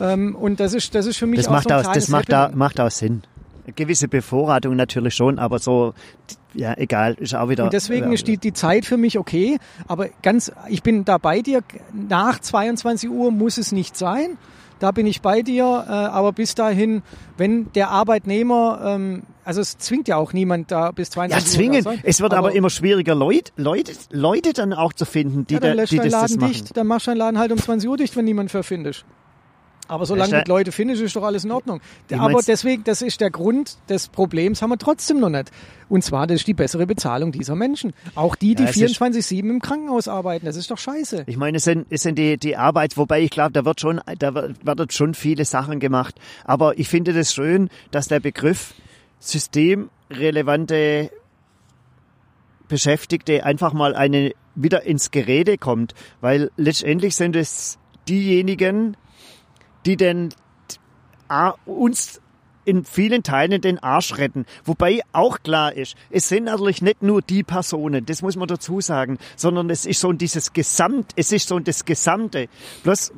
Ähm, 0.00 0.34
und 0.36 0.60
das 0.60 0.74
ist, 0.74 0.94
das 0.94 1.06
ist 1.06 1.16
für 1.16 1.26
mich 1.26 1.38
das 1.40 1.48
auch 1.48 1.52
macht 1.52 1.68
so 1.68 1.74
ein 1.74 1.86
auch, 1.86 1.92
das 1.92 2.08
macht 2.08 2.32
auch, 2.32 2.38
Happening. 2.38 2.58
macht 2.58 2.80
auch 2.80 2.90
Sinn. 2.90 3.22
Eine 3.64 3.72
gewisse 3.74 4.08
Bevorratung 4.08 4.76
natürlich 4.76 5.14
schon, 5.14 5.38
aber 5.38 5.58
so, 5.58 5.94
ja, 6.54 6.74
egal, 6.76 7.14
ist 7.14 7.34
auch 7.34 7.48
wieder. 7.48 7.64
Und 7.64 7.72
deswegen 7.72 8.12
ist 8.12 8.26
die, 8.26 8.38
die 8.38 8.52
Zeit 8.52 8.84
für 8.86 8.96
mich 8.96 9.18
okay. 9.18 9.58
Aber 9.86 10.08
ganz, 10.22 10.52
ich 10.68 10.82
bin 10.82 11.04
da 11.04 11.18
bei 11.18 11.42
dir. 11.42 11.60
Nach 11.92 12.38
22 12.38 13.10
Uhr 13.10 13.30
muss 13.30 13.58
es 13.58 13.72
nicht 13.72 13.96
sein. 13.96 14.38
Da 14.78 14.90
bin 14.92 15.06
ich 15.06 15.20
bei 15.22 15.42
dir. 15.42 15.84
Äh, 15.88 15.90
aber 15.92 16.32
bis 16.32 16.54
dahin, 16.54 17.02
wenn 17.36 17.72
der 17.72 17.90
Arbeitnehmer, 17.90 18.80
ähm, 18.84 19.22
also 19.44 19.60
es 19.60 19.78
zwingt 19.78 20.08
ja 20.08 20.16
auch 20.16 20.32
niemand 20.32 20.70
da 20.70 20.90
bis 20.90 21.10
22 21.10 21.30
Ja, 21.30 21.38
Uhr. 21.50 21.56
zwingen. 21.56 21.82
sein. 21.82 22.00
Es 22.04 22.20
wird 22.20 22.34
aber, 22.34 22.52
immer 22.54 22.70
schwieriger, 22.70 23.14
Leute, 23.14 23.52
Leute, 23.56 23.92
Leute 24.10 24.52
dann 24.52 24.72
auch 24.72 24.92
zu 24.92 25.04
finden, 25.04 25.46
die, 25.46 25.54
ja, 25.54 25.60
dann 25.60 25.76
da, 25.76 25.84
die 25.84 25.96
das, 25.96 26.06
das 26.06 26.12
Laden 26.12 26.40
machen. 26.40 26.52
dicht. 26.52 26.76
Dann 26.76 26.86
machst 26.86 27.06
du 27.06 27.10
deinen 27.10 27.18
Laden 27.18 27.38
halt 27.38 27.52
um 27.52 27.58
20 27.58 27.88
Uhr 27.88 27.96
dicht, 27.96 28.16
wenn 28.16 28.24
niemand 28.24 28.50
für 28.50 28.62
findest. 28.62 29.04
Aber 29.88 30.04
solange 30.06 30.44
du 30.44 30.48
Leute 30.50 30.70
findest, 30.70 31.02
ist 31.02 31.16
doch 31.16 31.22
alles 31.24 31.44
in 31.44 31.50
Ordnung. 31.50 31.80
Aber 32.16 32.40
deswegen, 32.46 32.84
das 32.84 33.00
ist 33.02 33.20
der 33.22 33.30
Grund 33.30 33.78
des 33.88 34.08
Problems, 34.08 34.60
haben 34.60 34.70
wir 34.70 34.78
trotzdem 34.78 35.18
noch 35.18 35.30
nicht. 35.30 35.50
Und 35.88 36.04
zwar, 36.04 36.26
das 36.26 36.40
ist 36.40 36.46
die 36.46 36.52
bessere 36.54 36.86
Bezahlung 36.86 37.32
dieser 37.32 37.54
Menschen. 37.56 37.94
Auch 38.14 38.36
die, 38.36 38.54
die 38.54 38.64
Ja, 38.64 38.68
es 38.68 38.76
ist- 38.76 39.00
24-7 39.00 39.48
im 39.48 39.60
Krankenhaus 39.62 40.06
arbeiten. 40.06 40.44
Das 40.44 40.56
ist 40.56 40.70
doch 40.70 40.76
scheiße. 40.76 41.24
Ich 41.26 41.38
meine, 41.38 41.56
es 41.56 41.64
sind, 41.64 41.86
es 41.88 42.02
sind 42.02 42.18
die, 42.18 42.36
die 42.36 42.56
Arbeit, 42.56 42.98
wobei 42.98 43.22
ich 43.22 43.30
glaube, 43.30 43.52
da 43.52 43.64
wird 43.64 43.80
schon, 43.80 44.00
da 44.18 44.34
wird, 44.34 44.64
werden 44.66 44.90
schon 44.90 45.14
viele 45.14 45.46
Sachen 45.46 45.80
gemacht. 45.80 46.14
Aber 46.44 46.78
ich 46.78 46.88
finde 46.88 47.14
das 47.14 47.32
schön, 47.32 47.70
dass 47.90 48.08
der 48.08 48.20
Begriff 48.20 48.74
systemrelevante 49.20 51.10
Beschäftigte 52.68 53.44
einfach 53.44 53.72
mal 53.72 53.94
eine, 53.94 54.32
wieder 54.54 54.82
ins 54.82 55.10
Gerede 55.10 55.56
kommt. 55.56 55.94
Weil 56.20 56.50
letztendlich 56.58 57.16
sind 57.16 57.34
es 57.36 57.78
diejenigen, 58.08 58.96
die 59.86 59.96
denn 59.96 60.30
uns 61.64 62.20
in 62.64 62.84
vielen 62.84 63.22
Teilen 63.22 63.62
den 63.62 63.78
Arsch 63.78 64.18
retten. 64.18 64.44
Wobei 64.64 65.00
auch 65.12 65.42
klar 65.42 65.72
ist, 65.72 65.94
es 66.10 66.28
sind 66.28 66.44
natürlich 66.44 66.82
nicht 66.82 67.02
nur 67.02 67.22
die 67.22 67.42
Personen, 67.42 68.04
das 68.04 68.20
muss 68.20 68.36
man 68.36 68.46
dazu 68.46 68.82
sagen, 68.82 69.18
sondern 69.36 69.70
es 69.70 69.86
ist 69.86 70.00
so 70.00 70.12
dieses 70.12 70.52
Gesamt, 70.52 71.12
es 71.16 71.32
ist 71.32 71.48
so 71.48 71.58
das 71.60 71.86
Gesamte. 71.86 72.48
Bloß 72.82 73.12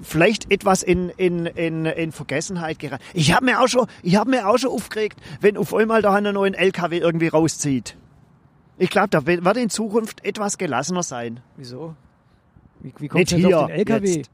vielleicht 0.00 0.50
etwas 0.50 0.82
in, 0.82 1.10
in, 1.10 1.44
in, 1.44 1.84
in 1.84 2.10
Vergessenheit 2.10 2.78
geraten. 2.78 3.04
Ich 3.12 3.34
habe 3.34 3.44
mir 3.44 3.60
auch 3.60 3.68
schon, 3.68 3.86
ich 4.02 4.16
habe 4.16 4.30
mir 4.30 4.48
auch 4.48 4.56
schon 4.56 4.70
aufgeregt, 4.70 5.20
wenn 5.42 5.58
auf 5.58 5.74
einmal 5.74 6.00
da 6.00 6.14
einer 6.14 6.32
neuen 6.32 6.54
LKW 6.54 6.98
irgendwie 6.98 7.28
rauszieht. 7.28 7.98
Ich 8.78 8.88
glaube, 8.88 9.08
da 9.08 9.26
wird 9.26 9.56
in 9.58 9.68
Zukunft 9.68 10.24
etwas 10.24 10.56
gelassener 10.56 11.02
sein. 11.02 11.40
Wieso? 11.56 11.94
Wie, 12.80 12.94
wie 12.98 13.08
kommt 13.08 13.30
Nicht 13.30 13.34
hier. 13.34 13.60
auf 13.60 13.66
den 13.66 13.76
LKW? 13.76 14.16
Jetzt. 14.16 14.30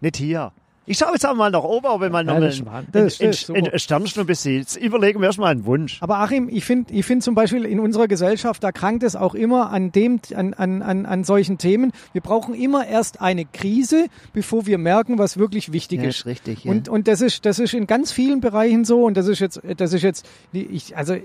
Nicht 0.00 0.16
hier. 0.16 0.52
Ich 0.90 0.96
schaue 0.96 1.12
jetzt 1.12 1.26
einmal 1.26 1.50
nach 1.50 1.64
oben, 1.64 1.86
ob 1.86 2.02
ich 2.02 2.10
mal 2.10 2.24
noch 2.24 2.40
Ja, 2.40 2.40
einen, 2.40 3.78
Sternschnuppe. 3.78 4.32
Jetzt 4.32 4.76
überlegen 4.76 5.20
wir 5.20 5.26
erstmal 5.26 5.50
einen 5.50 5.66
Wunsch. 5.66 5.98
Aber 6.00 6.16
Achim, 6.16 6.48
ich 6.48 6.64
finde 6.64 6.94
ich 6.94 7.04
find 7.04 7.22
zum 7.22 7.34
Beispiel 7.34 7.66
in 7.66 7.78
unserer 7.78 8.08
Gesellschaft, 8.08 8.64
da 8.64 8.72
krankt 8.72 9.02
es 9.02 9.14
auch 9.14 9.34
immer 9.34 9.70
an, 9.70 9.92
dem, 9.92 10.18
an, 10.34 10.54
an, 10.54 10.80
an, 10.80 11.04
an 11.04 11.24
solchen 11.24 11.58
Themen. 11.58 11.92
Wir 12.14 12.22
brauchen 12.22 12.54
immer 12.54 12.86
erst 12.86 13.20
eine 13.20 13.44
Krise, 13.44 14.06
bevor 14.32 14.64
wir 14.64 14.78
merken, 14.78 15.18
was 15.18 15.36
wirklich 15.36 15.72
wichtig 15.72 16.00
Ja, 16.00 16.08
ist. 16.08 16.20
ist 16.20 16.26
richtig, 16.26 16.64
ja. 16.64 16.70
Und, 16.70 16.88
und 16.88 17.06
das, 17.06 17.20
ist, 17.20 17.44
das 17.44 17.58
ist 17.58 17.74
in 17.74 17.86
ganz 17.86 18.10
vielen 18.10 18.40
Bereichen 18.40 18.86
so. 18.86 19.04
Und 19.04 19.18
das 19.18 19.26
ist 19.28 19.40
jetzt, 19.40 19.60
das 19.76 19.92
ist 19.92 20.00
jetzt 20.02 20.26
ich, 20.52 20.96
also 20.96 21.16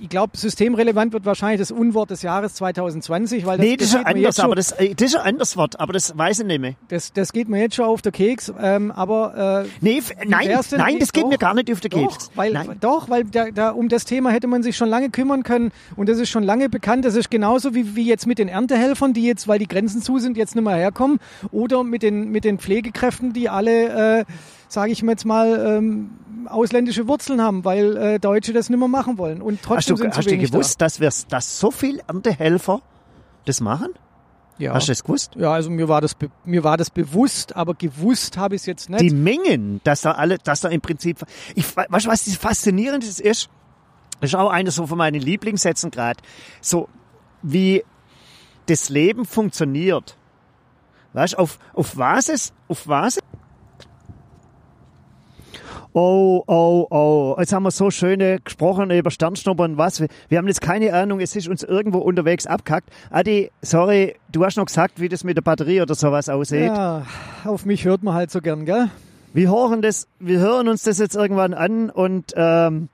ich 0.00 0.08
glaube, 0.08 0.36
systemrelevant 0.36 1.12
wird 1.12 1.24
wahrscheinlich 1.24 1.60
das 1.60 1.70
Unwort 1.70 2.10
des 2.10 2.22
Jahres 2.22 2.54
2020, 2.54 3.46
weil 3.46 3.58
das, 3.58 3.66
nee, 3.66 3.76
das 3.76 3.88
ist 3.88 3.94
geht 3.94 4.04
mir 4.04 4.08
anders, 4.16 4.40
aber 4.40 4.54
das, 4.54 4.72
äh, 4.72 4.94
das 4.94 5.08
ist 5.10 5.16
ein 5.16 5.26
anderes 5.26 5.56
Wort, 5.56 5.78
aber 5.80 5.92
das 5.92 6.16
weiß 6.16 6.40
ich 6.40 6.46
nicht 6.46 6.60
mehr. 6.60 6.74
das, 6.88 7.12
das 7.12 7.32
geht 7.32 7.48
mir 7.48 7.60
jetzt 7.60 7.74
schon 7.76 7.84
auf 7.86 8.02
der 8.02 8.12
Keks. 8.12 8.52
Ähm, 8.60 8.90
aber 8.92 9.64
äh, 9.64 9.68
Nee, 9.80 10.02
nein, 10.26 10.48
nein, 10.76 10.98
das 10.98 11.12
geht 11.12 11.24
doch, 11.24 11.28
mir 11.30 11.38
gar 11.38 11.54
nicht 11.54 11.70
auf 11.72 11.80
den 11.80 11.90
Doch, 11.90 12.12
Keks. 12.12 12.30
weil, 12.34 12.52
Nein. 12.52 12.76
doch, 12.80 13.08
weil 13.10 13.24
da, 13.24 13.50
da, 13.50 13.70
um 13.70 13.88
das 13.88 14.04
Thema 14.04 14.30
hätte 14.30 14.46
man 14.46 14.62
sich 14.62 14.76
schon 14.76 14.88
lange 14.88 15.10
kümmern 15.10 15.42
können 15.42 15.72
und 15.96 16.08
das 16.08 16.18
ist 16.18 16.28
schon 16.28 16.42
lange 16.42 16.68
bekannt. 16.68 17.04
Das 17.04 17.14
ist 17.14 17.30
genauso 17.30 17.74
wie, 17.74 17.96
wie 17.96 18.06
jetzt 18.06 18.26
mit 18.26 18.38
den 18.38 18.48
Erntehelfern, 18.48 19.12
die 19.12 19.24
jetzt, 19.24 19.48
weil 19.48 19.58
die 19.58 19.68
Grenzen 19.68 20.02
zu 20.02 20.18
sind, 20.18 20.36
jetzt 20.36 20.54
nicht 20.54 20.64
mehr 20.64 20.76
herkommen 20.76 21.18
oder 21.52 21.84
mit 21.84 22.02
den, 22.02 22.30
mit 22.30 22.44
den 22.44 22.58
Pflegekräften, 22.58 23.32
die 23.32 23.48
alle, 23.48 24.20
äh, 24.20 24.24
sage 24.68 24.92
ich 24.92 25.02
mir 25.02 25.12
jetzt 25.12 25.24
mal, 25.24 25.76
ähm, 25.78 26.10
ausländische 26.48 27.08
Wurzeln 27.08 27.40
haben, 27.40 27.64
weil 27.64 27.96
äh, 27.96 28.18
Deutsche 28.18 28.52
das 28.52 28.70
nicht 28.70 28.78
mehr 28.78 28.88
machen 28.88 29.18
wollen 29.18 29.42
und 29.42 29.58
Hast 29.58 29.64
trotzdem 29.64 29.96
du, 29.96 30.02
sind 30.02 30.16
hast 30.16 30.30
du 30.30 30.36
gewusst, 30.36 30.80
dass, 30.80 31.00
wir, 31.00 31.10
dass 31.28 31.58
so 31.58 31.70
viel 31.70 32.00
Erntehelfer 32.06 32.80
das 33.44 33.60
machen? 33.60 33.90
da. 33.94 34.00
Ja. 34.58 34.74
Hast 34.74 34.88
du 34.88 34.92
das 34.92 35.02
gewusst? 35.02 35.34
ja, 35.36 35.52
also 35.52 35.70
mir 35.70 35.88
war 35.88 36.00
das 36.00 36.16
mir 36.44 36.64
war 36.64 36.76
das 36.76 36.90
bewusst, 36.90 37.54
aber 37.54 37.74
gewusst 37.74 38.38
habe 38.38 38.54
ich 38.54 38.62
es 38.62 38.66
jetzt 38.66 38.88
nicht. 38.88 39.02
Die 39.02 39.10
Mengen, 39.10 39.80
dass 39.84 40.00
da 40.00 40.12
alle, 40.12 40.38
dass 40.38 40.62
da 40.62 40.68
im 40.68 40.80
Prinzip, 40.80 41.24
ich, 41.54 41.76
weißt 41.76 42.06
du, 42.06 42.10
was 42.10 42.24
das 42.24 42.36
Faszinierende 42.36 43.06
ist? 43.06 43.50
Das 44.20 44.30
ist 44.30 44.34
auch 44.34 44.48
einer 44.50 44.70
so 44.70 44.86
von 44.86 44.96
meinen 44.96 45.20
Lieblingssätzen 45.20 45.90
gerade. 45.90 46.22
So, 46.62 46.88
wie 47.42 47.84
das 48.64 48.88
Leben 48.88 49.26
funktioniert. 49.26 50.16
Weißt 51.12 51.34
du, 51.34 51.38
auf, 51.38 51.58
auf 51.74 51.96
was 51.98 52.28
es, 52.30 52.52
auf 52.68 52.88
was 52.88 53.16
es 53.16 53.22
Oh, 55.98 56.44
oh, 56.46 56.86
oh. 56.90 57.36
Jetzt 57.38 57.54
haben 57.54 57.62
wir 57.62 57.70
so 57.70 57.90
schöne 57.90 58.38
gesprochen 58.40 58.90
über 58.90 59.10
Sternschnuppern 59.10 59.72
und 59.72 59.78
was. 59.78 59.98
Wir, 60.28 60.36
haben 60.36 60.46
jetzt 60.46 60.60
keine 60.60 60.92
Ahnung, 60.92 61.20
es 61.20 61.34
ist 61.34 61.48
uns 61.48 61.62
irgendwo 61.62 62.00
unterwegs 62.00 62.46
abkackt. 62.46 62.90
Adi, 63.08 63.50
sorry, 63.62 64.14
du 64.30 64.44
hast 64.44 64.58
noch 64.58 64.66
gesagt, 64.66 65.00
wie 65.00 65.08
das 65.08 65.24
mit 65.24 65.38
der 65.38 65.42
Batterie 65.42 65.80
oder 65.80 65.94
sowas 65.94 66.28
aussieht. 66.28 66.66
ja, 66.66 67.06
auf 67.46 67.64
mich 67.64 67.86
hört 67.86 68.02
man 68.02 68.12
halt 68.12 68.30
so 68.30 68.42
gern, 68.42 68.66
gell? 68.66 68.90
Wir 69.32 69.48
hören 69.48 69.80
das, 69.80 70.06
wir 70.20 70.38
hören 70.38 70.68
uns 70.68 70.82
das 70.82 70.98
jetzt 70.98 71.16
irgendwann 71.16 71.54
an 71.54 71.88
und 71.88 72.34
ähm, 72.36 72.90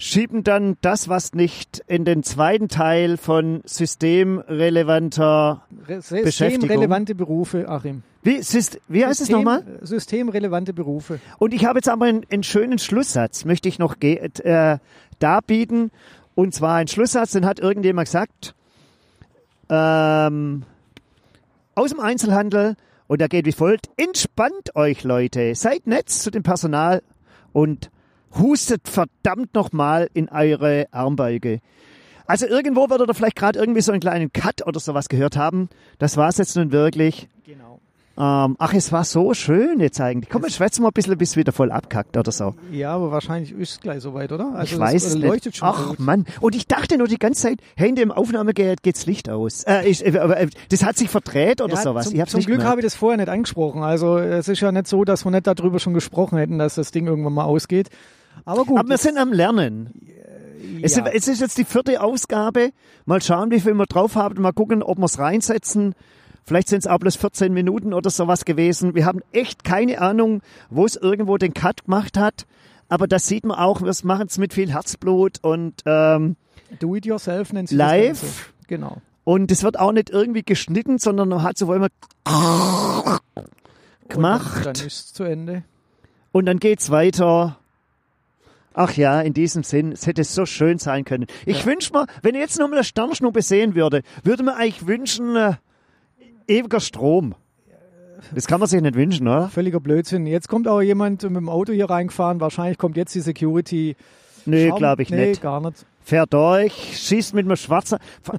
schieben 0.00 0.42
dann 0.42 0.78
das, 0.80 1.08
was 1.10 1.34
nicht 1.34 1.84
in 1.86 2.04
den 2.06 2.22
zweiten 2.22 2.68
Teil 2.68 3.18
von 3.18 3.60
systemrelevanter, 3.64 5.62
Re- 5.86 5.96
Beschäftigung. 5.96 6.30
Systemrelevante 6.30 7.14
Berufe, 7.14 7.68
Achim. 7.68 8.02
wie, 8.22 8.42
Syst, 8.42 8.80
wie 8.88 9.04
heißt 9.04 9.20
es 9.20 9.26
System- 9.26 9.36
nochmal? 9.44 9.62
Systemrelevante 9.82 10.72
Berufe. 10.72 11.20
Und 11.38 11.52
ich 11.52 11.66
habe 11.66 11.78
jetzt 11.80 11.88
aber 11.90 12.06
einen, 12.06 12.24
einen 12.32 12.42
schönen 12.42 12.78
Schlusssatz, 12.78 13.44
möchte 13.44 13.68
ich 13.68 13.78
noch 13.78 14.00
äh, 14.00 14.78
darbieten. 15.18 15.90
Und 16.34 16.54
zwar 16.54 16.76
ein 16.76 16.88
Schlusssatz, 16.88 17.32
den 17.32 17.44
hat 17.44 17.60
irgendjemand 17.60 18.08
gesagt, 18.08 18.54
ähm, 19.68 20.62
aus 21.74 21.90
dem 21.90 22.00
Einzelhandel. 22.00 22.76
Und 23.06 23.20
der 23.20 23.28
geht 23.28 23.44
wie 23.44 23.52
folgt. 23.52 23.90
Entspannt 23.96 24.76
euch, 24.76 25.04
Leute. 25.04 25.54
Seid 25.56 25.86
nett 25.86 26.08
zu 26.08 26.30
dem 26.30 26.42
Personal 26.44 27.02
und 27.52 27.90
hustet 28.38 28.88
verdammt 28.88 29.54
nochmal 29.54 30.08
in 30.14 30.28
eure 30.28 30.86
Armbeuge. 30.92 31.60
Also 32.26 32.46
irgendwo 32.46 32.88
werdet 32.88 33.08
ihr 33.08 33.14
vielleicht 33.14 33.36
gerade 33.36 33.58
irgendwie 33.58 33.80
so 33.80 33.90
einen 33.92 34.00
kleinen 34.00 34.32
Cut 34.32 34.64
oder 34.66 34.78
sowas 34.78 35.08
gehört 35.08 35.36
haben. 35.36 35.68
Das 35.98 36.16
war's 36.16 36.38
jetzt 36.38 36.54
nun 36.56 36.70
wirklich. 36.70 37.28
Genau. 37.44 37.80
Ähm, 38.16 38.54
ach, 38.58 38.72
es 38.74 38.92
war 38.92 39.02
so 39.04 39.34
schön 39.34 39.80
jetzt 39.80 40.00
eigentlich. 40.00 40.30
Komm, 40.30 40.42
wir 40.42 40.50
schwätzen 40.50 40.82
mal 40.82 40.88
ein 40.90 40.92
bisschen, 40.92 41.16
bis 41.18 41.36
wieder 41.36 41.50
voll 41.52 41.72
abkackt 41.72 42.16
oder 42.16 42.30
so. 42.30 42.54
Ja, 42.70 42.92
aber 42.94 43.10
wahrscheinlich 43.10 43.50
ist 43.52 43.70
es 43.72 43.80
gleich 43.80 44.00
soweit, 44.02 44.30
oder? 44.30 44.52
Also 44.54 44.74
ich 44.74 44.80
weiß 44.80 45.06
es 45.06 45.16
leuchtet 45.16 45.46
nicht. 45.46 45.56
schon 45.56 45.68
Ach 45.68 45.88
gut. 45.88 45.98
Mann. 46.00 46.24
Und 46.40 46.54
ich 46.54 46.68
dachte 46.68 46.98
nur 46.98 47.08
die 47.08 47.18
ganze 47.18 47.42
Zeit, 47.42 47.58
hey, 47.76 47.88
in 47.88 47.96
dem 47.96 48.12
Aufnahmegerät 48.12 48.82
geht's 48.84 49.06
Licht 49.06 49.28
aus. 49.28 49.64
Äh, 49.64 49.88
ich, 49.88 50.04
äh, 50.04 50.10
äh, 50.10 50.48
das 50.68 50.84
hat 50.84 50.98
sich 50.98 51.08
verdreht 51.08 51.60
oder 51.62 51.74
Ja, 51.74 51.82
sowas. 51.82 52.06
Zum, 52.06 52.14
ich 52.14 52.20
hab's 52.20 52.30
zum 52.32 52.38
nicht 52.38 52.46
Glück 52.46 52.58
gemerkt. 52.58 52.70
habe 52.70 52.80
ich 52.82 52.84
das 52.86 52.94
vorher 52.94 53.16
nicht 53.16 53.28
angesprochen. 53.30 53.82
Also 53.82 54.18
es 54.18 54.46
ist 54.46 54.60
ja 54.60 54.70
nicht 54.70 54.86
so, 54.86 55.04
dass 55.04 55.24
wir 55.24 55.30
nicht 55.32 55.46
darüber 55.48 55.80
schon 55.80 55.94
gesprochen 55.94 56.38
hätten, 56.38 56.58
dass 56.58 56.76
das 56.76 56.92
Ding 56.92 57.06
irgendwann 57.08 57.32
mal 57.32 57.44
ausgeht. 57.44 57.88
Aber 58.44 58.64
gut. 58.64 58.78
Aber 58.78 58.88
wir 58.88 58.98
sind 58.98 59.18
am 59.18 59.32
Lernen. 59.32 59.90
Es, 60.82 60.96
Ja. 60.96 61.06
es 61.06 61.28
ist 61.28 61.40
jetzt 61.40 61.58
die 61.58 61.64
vierte 61.64 62.00
Ausgabe. 62.02 62.70
Mal 63.04 63.20
schauen, 63.22 63.50
wie 63.50 63.60
viel 63.60 63.74
wir 63.74 63.86
drauf 63.86 64.14
haben. 64.16 64.40
Mal 64.42 64.52
gucken, 64.52 64.82
ob 64.82 64.98
wir 64.98 65.04
es 65.06 65.18
reinsetzen. 65.18 65.94
Vielleicht 66.44 66.68
sind 66.68 66.80
es 66.80 66.86
auch 66.86 66.98
bloß 66.98 67.16
14 67.16 67.52
Minuten 67.52 67.92
oder 67.92 68.10
sowas 68.10 68.44
gewesen. 68.44 68.94
Wir 68.94 69.04
haben 69.04 69.20
echt 69.32 69.62
keine 69.64 70.00
Ahnung, 70.00 70.42
wo 70.70 70.84
es 70.86 70.96
irgendwo 70.96 71.36
den 71.36 71.54
Cut 71.54 71.84
gemacht 71.84 72.16
hat. 72.18 72.46
Aber 72.88 73.06
das 73.06 73.26
sieht 73.28 73.44
man 73.44 73.58
auch, 73.58 73.82
wir 73.82 73.94
machen 74.04 74.26
es 74.28 74.38
mit 74.38 74.52
viel 74.54 74.72
Herzblut 74.72 75.38
und, 75.42 75.82
ähm, 75.86 76.36
Do 76.80 76.96
it 76.96 77.06
yourself 77.06 77.52
nennt 77.52 77.68
sich 77.68 77.78
Live. 77.78 78.20
das 78.20 78.20
Ganze. 78.22 78.36
Genau. 78.68 78.96
und 79.24 79.50
es 79.52 79.62
wird 79.62 79.78
auch 79.78 79.92
nicht 79.92 80.10
irgendwie 80.10 80.42
geschnitten, 80.42 80.98
sondern 80.98 81.28
man 81.28 81.42
hat 81.42 81.56
so 81.58 81.72
immer 81.72 81.88
gemacht. 84.08 84.56
Und 84.56 84.66
dann, 84.66 84.74
dann 84.74 84.86
ist 84.86 84.86
es 84.86 85.12
zu 85.12 85.24
Ende. 85.24 85.62
Und 86.32 86.46
dann 86.46 86.58
geht's 86.58 86.90
weiter. 86.90 87.58
Ach 88.72 88.92
ja, 88.96 89.20
in 89.20 89.34
diesem 89.34 89.62
Sinn, 89.64 89.92
es 89.92 90.06
hätte 90.06 90.22
so 90.24 90.46
schön 90.46 90.78
sein 90.78 91.04
können. 91.04 91.26
Ich 91.44 91.66
wünsch 91.66 91.92
mir, 91.92 92.06
wenn 92.22 92.34
ich 92.34 92.40
jetzt 92.40 92.58
noch 92.58 92.68
mal 92.68 92.76
eine 92.76 92.84
Sternschnuppe 92.84 93.42
sehen 93.42 93.74
würde, 93.74 94.02
würde 94.22 94.42
man 94.44 94.54
eigentlich 94.54 94.86
wünschen, 94.86 95.34
äh, 95.36 95.54
ewiger 96.46 96.80
Strom. 96.80 97.34
Das 98.34 98.46
kann 98.46 98.60
man 98.60 98.68
sich 98.68 98.80
nicht 98.82 98.94
wünschen, 98.94 99.26
oder? 99.26 99.48
Völliger 99.48 99.80
Blödsinn. 99.80 100.26
Jetzt 100.26 100.46
kommt 100.48 100.68
auch 100.68 100.82
jemand 100.82 101.22
mit 101.22 101.34
dem 101.36 101.48
Auto 101.48 101.72
hier 101.72 101.88
reingefahren. 101.88 102.38
Wahrscheinlich 102.40 102.76
kommt 102.78 102.96
jetzt 102.96 103.14
die 103.14 103.20
Security. 103.20 103.96
Nee, 104.46 104.68
Schauen- 104.68 104.78
glaube 104.78 105.02
ich 105.02 105.10
nee, 105.10 105.28
nicht. 105.30 105.42
gar 105.42 105.60
nicht. 105.60 105.86
Fährt 106.02 106.32
durch, 106.32 106.72
schießt 106.98 107.34
mit 107.34 107.44
einem 107.46 107.56
schwarzen. 107.56 107.98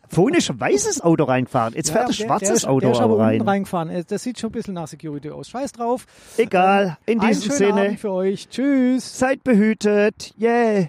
Vorhin 0.10 0.38
ist 0.38 0.50
ein 0.50 0.60
weißes 0.60 1.02
Auto 1.02 1.24
reingefahren. 1.26 1.74
Jetzt 1.76 1.92
fährt 1.92 2.06
ein 2.06 2.08
der- 2.08 2.14
schwarzes 2.26 2.62
der 2.62 2.70
Auto 2.72 2.80
der 2.82 2.92
ist 2.92 2.98
aber 2.98 3.14
aber 3.14 3.14
unten 3.28 3.42
rein. 3.42 3.42
reingefahren. 3.42 3.90
Äh, 3.90 4.04
Das 4.06 4.24
sieht 4.24 4.40
schon 4.40 4.50
ein 4.50 4.54
bisschen 4.54 4.74
nach 4.74 4.88
Security 4.88 5.30
aus. 5.30 5.50
Scheiß 5.50 5.72
drauf. 5.72 6.06
Egal, 6.38 6.98
in 7.06 7.20
Einen 7.20 7.30
diesem 7.30 7.52
Sinne, 7.52 7.82
Abend 7.82 8.00
für 8.00 8.12
euch. 8.12 8.50
Tschüss. 8.50 9.18
seid 9.18 9.44
behütet. 9.44 10.34
Yeah. 10.40 10.88